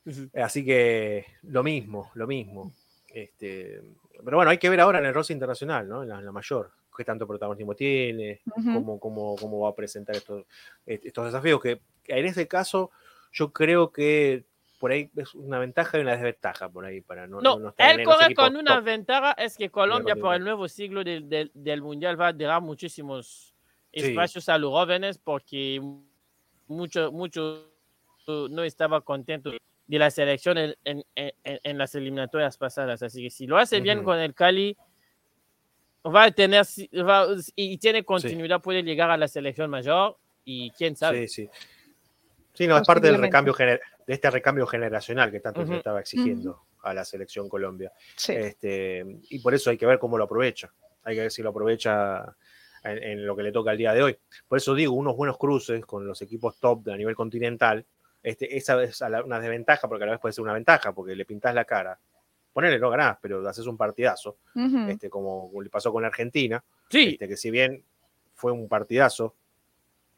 [0.36, 2.72] Así que lo mismo, lo mismo.
[3.08, 3.82] Este,
[4.24, 6.02] pero bueno, hay que ver ahora en el roce internacional, ¿no?
[6.04, 8.74] En la, en la mayor, qué tanto protagonismo tiene, Ujú.
[8.74, 10.46] cómo, cómo, cómo va a presentar estos,
[10.86, 12.90] est- estos desafíos, que que en ese caso
[13.34, 14.46] yo creo que
[14.82, 18.04] por ahí es una ventaja y una desventaja por ahí para no, No, no él
[18.04, 18.84] corre con una top.
[18.84, 22.60] ventaja, es que Colombia por el nuevo siglo del, del- del Mundial va a dar
[22.62, 23.54] muchísimos
[23.94, 24.00] Sí.
[24.08, 25.80] espacios a los jóvenes porque
[26.68, 27.68] mucho, mucho
[28.28, 29.52] no estaba contento
[29.86, 33.04] de la selección en, en- en- en las eliminatorias pasadas.
[33.04, 34.06] Así que si lo hace bien Ujú.
[34.06, 34.76] con el Cali,
[36.04, 36.66] va a tener
[37.08, 41.28] va- y tiene continuidad, puede llegar a la selección mayor y quién sabe.
[41.28, 41.50] Sí, sí.
[42.54, 43.80] Sí, no, es parte del recambio gener-
[44.12, 47.94] de este recambio generacional que tanto se estaba exigiendo a la selección Colombia.
[48.18, 48.34] Sí.
[48.34, 50.70] Este, y por eso hay que ver cómo lo aprovecha.
[51.04, 52.36] Hay que ver si lo aprovecha
[52.84, 54.18] en, en lo que le toca el día de hoy.
[54.50, 57.86] Por eso digo, unos buenos cruces con los equipos top a nivel continental,
[58.22, 60.92] este, esa es a la- una desventaja, porque a la vez puede ser una ventaja,
[60.94, 61.98] porque le pintás la cara
[62.52, 64.40] ponele, no ganás, pero haces un partidazo,
[64.90, 67.82] este, como le pasó con Argentina, Sí, este, que si bien
[68.36, 69.36] fue un partidazo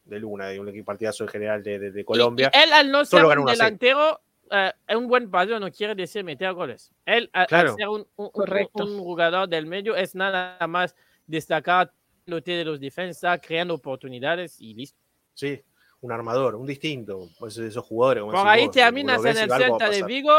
[0.04, 2.72] de Luna, de un equipo partidazo en general de, de- de Colombia, Y- y él
[2.72, 3.64] al no ser un ganó 1 a 0.
[3.64, 4.20] delantero,
[4.50, 6.90] eh, un buen partido no quiere decir meter goles.
[7.06, 7.74] Él al, al Claro.
[7.76, 8.84] ser un, un- Correcto.
[8.84, 10.94] un jugador del medio es nada más
[11.26, 11.90] destacar
[12.26, 14.98] lote de los defensas, creando oportunidades y listo.
[15.34, 15.60] sí,
[16.00, 18.20] un armador, un distinto, pues esos jugadores.
[18.22, 20.02] como Por ahí vos, terminas en el Celta de.
[20.02, 20.32] Vigo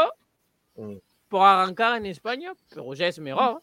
[0.76, 0.96] Mm.
[1.28, 3.60] por arrancar en España, pero ya es mejor.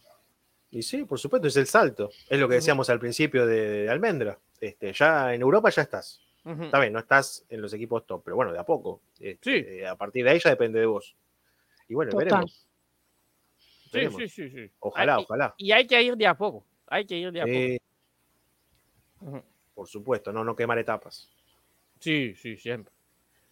[0.69, 2.09] Y sí, por supuesto, es el salto.
[2.27, 4.37] Es lo que decíamos al principio de, de Almendra.
[4.63, 6.21] Este, ya en Europa ya estás.
[6.45, 9.01] Está bien, no estás en los equipos top, pero bueno, de a poco.
[9.19, 9.83] Este, Sí.
[9.83, 11.15] A partir de ahí ya depende de vos.
[11.87, 12.25] Y bueno, Total.
[12.27, 12.67] veremos.
[13.57, 14.17] Sí, veremos.
[14.21, 14.71] sí, sí, sí.
[14.79, 15.53] Ojalá, Hay- ojalá.
[15.57, 16.65] Y hay que ir de a poco.
[16.87, 17.79] Hay que ir de a Eh,
[19.19, 19.43] poco.
[19.73, 21.29] Por supuesto, no, no quemar etapas.
[21.99, 22.93] Sí, sí, siempre.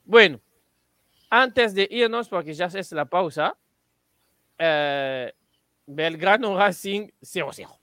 [0.06, 0.40] Bueno,
[1.30, 3.58] antes de irnos, porque ya es la pausa,
[4.58, 5.32] eh,
[5.86, 7.80] Belgrano Racing 0-0.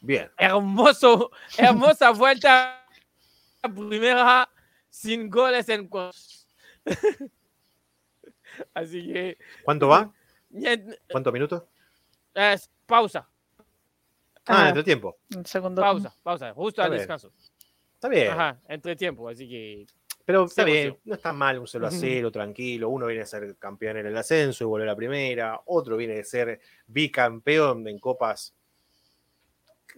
[0.00, 0.30] Bien.
[0.36, 2.86] Hermoso, hermosa vuelta
[3.62, 4.48] primera
[4.88, 6.46] sin goles en cuartos.
[8.74, 10.12] Así que, ¿Cuánto va?
[11.10, 11.62] ¿Cuántos minutos?
[12.34, 13.28] es pausa,
[14.46, 15.18] Ah, Ah, entre tiempo.
[15.36, 15.82] un segundo.
[15.82, 16.98] pausa, pausa, justo Está al bien.
[17.00, 17.32] descanso.
[17.94, 18.28] Está bien.
[18.30, 19.86] Ajá, entre tiempo, así que
[20.24, 20.98] Pero está bien.
[21.04, 21.98] No está mal un 0 a Ujú.
[22.00, 22.88] 0, tranquilo.
[22.88, 25.60] Uno viene a ser campeón en el ascenso y vuelve a la primera.
[25.66, 28.54] Otro viene a ser bicampeón en copas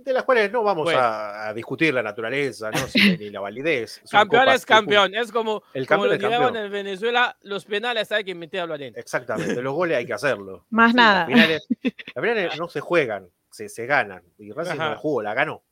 [0.04, 0.98] de las cuales no vamos Bueno.
[1.00, 2.78] a, a discutir la naturaleza, ¿no?
[2.88, 4.00] Si- ni la validez.
[4.10, 6.56] Campeón copas es campeón, es como, El como lo campeón.
[6.56, 9.00] en Venezuela, los penales hay que meterlo adentro.
[9.00, 10.64] Exactamente, los goles hay que hacerlo.
[10.70, 11.20] Más Sí, nada.
[11.20, 14.22] Las finales, las finales no se juegan, se, se ganan.
[14.38, 15.62] Y Racing no la jugó, la ganó.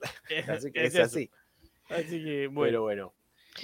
[0.48, 1.30] Así que es, así.
[1.88, 2.68] Así que, bueno.
[2.70, 3.14] Pero bueno.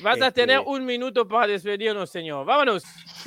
[0.01, 2.47] Vas a tener Este- un minuto para despedirnos, señor.
[2.47, 2.82] Vámonos.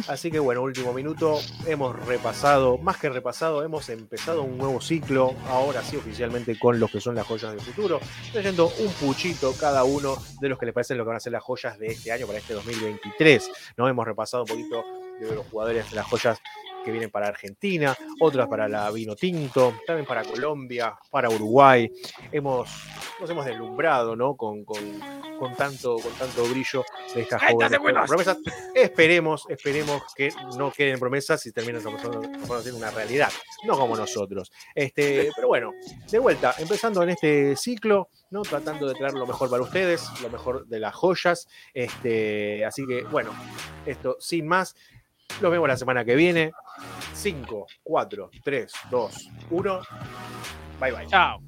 [0.08, 1.40] Así que bueno, último minuto.
[1.68, 5.34] Hemos repasado, más que repasado, hemos empezado un nuevo ciclo.
[5.48, 8.00] Ahora sí, oficialmente con los que son las joyas del futuro.
[8.34, 11.34] Leyendo un puchito cada uno de los que les parecen lo que van a ser
[11.34, 13.52] las joyas de este año para este 2023.
[13.78, 13.88] ¿no?
[13.88, 14.84] Hemos repasado un poquito
[15.20, 16.40] de los jugadores de las joyas
[16.86, 21.92] que vienen para Argentina, otras para la Vino Tinto, también para Colombia, para Uruguay.
[22.32, 22.70] Hemos,
[23.20, 24.36] nos hemos deslumbrado ¿no?
[24.38, 24.78] con, con,
[25.40, 26.84] con tanto, con tanto brillo
[27.14, 28.38] de estas 30 jóvenes promesas.
[28.74, 33.32] Esperemos, esperemos que no queden promesas y terminen siendo una realidad,
[33.66, 34.52] no como nosotros.
[34.76, 35.74] Este, pero bueno,
[36.10, 38.44] de vuelta, empezando en este ciclo, ¿no?
[38.44, 41.48] tratando de traer lo mejor para ustedes, lo mejor de las joyas.
[41.74, 43.32] Este, así que, bueno,
[43.86, 44.76] esto sin más.
[45.42, 46.52] Los vemos la semana que viene.
[47.14, 49.82] 5, 4, 3, 2, 1.
[50.80, 51.08] Bye bye.
[51.08, 51.42] Chao.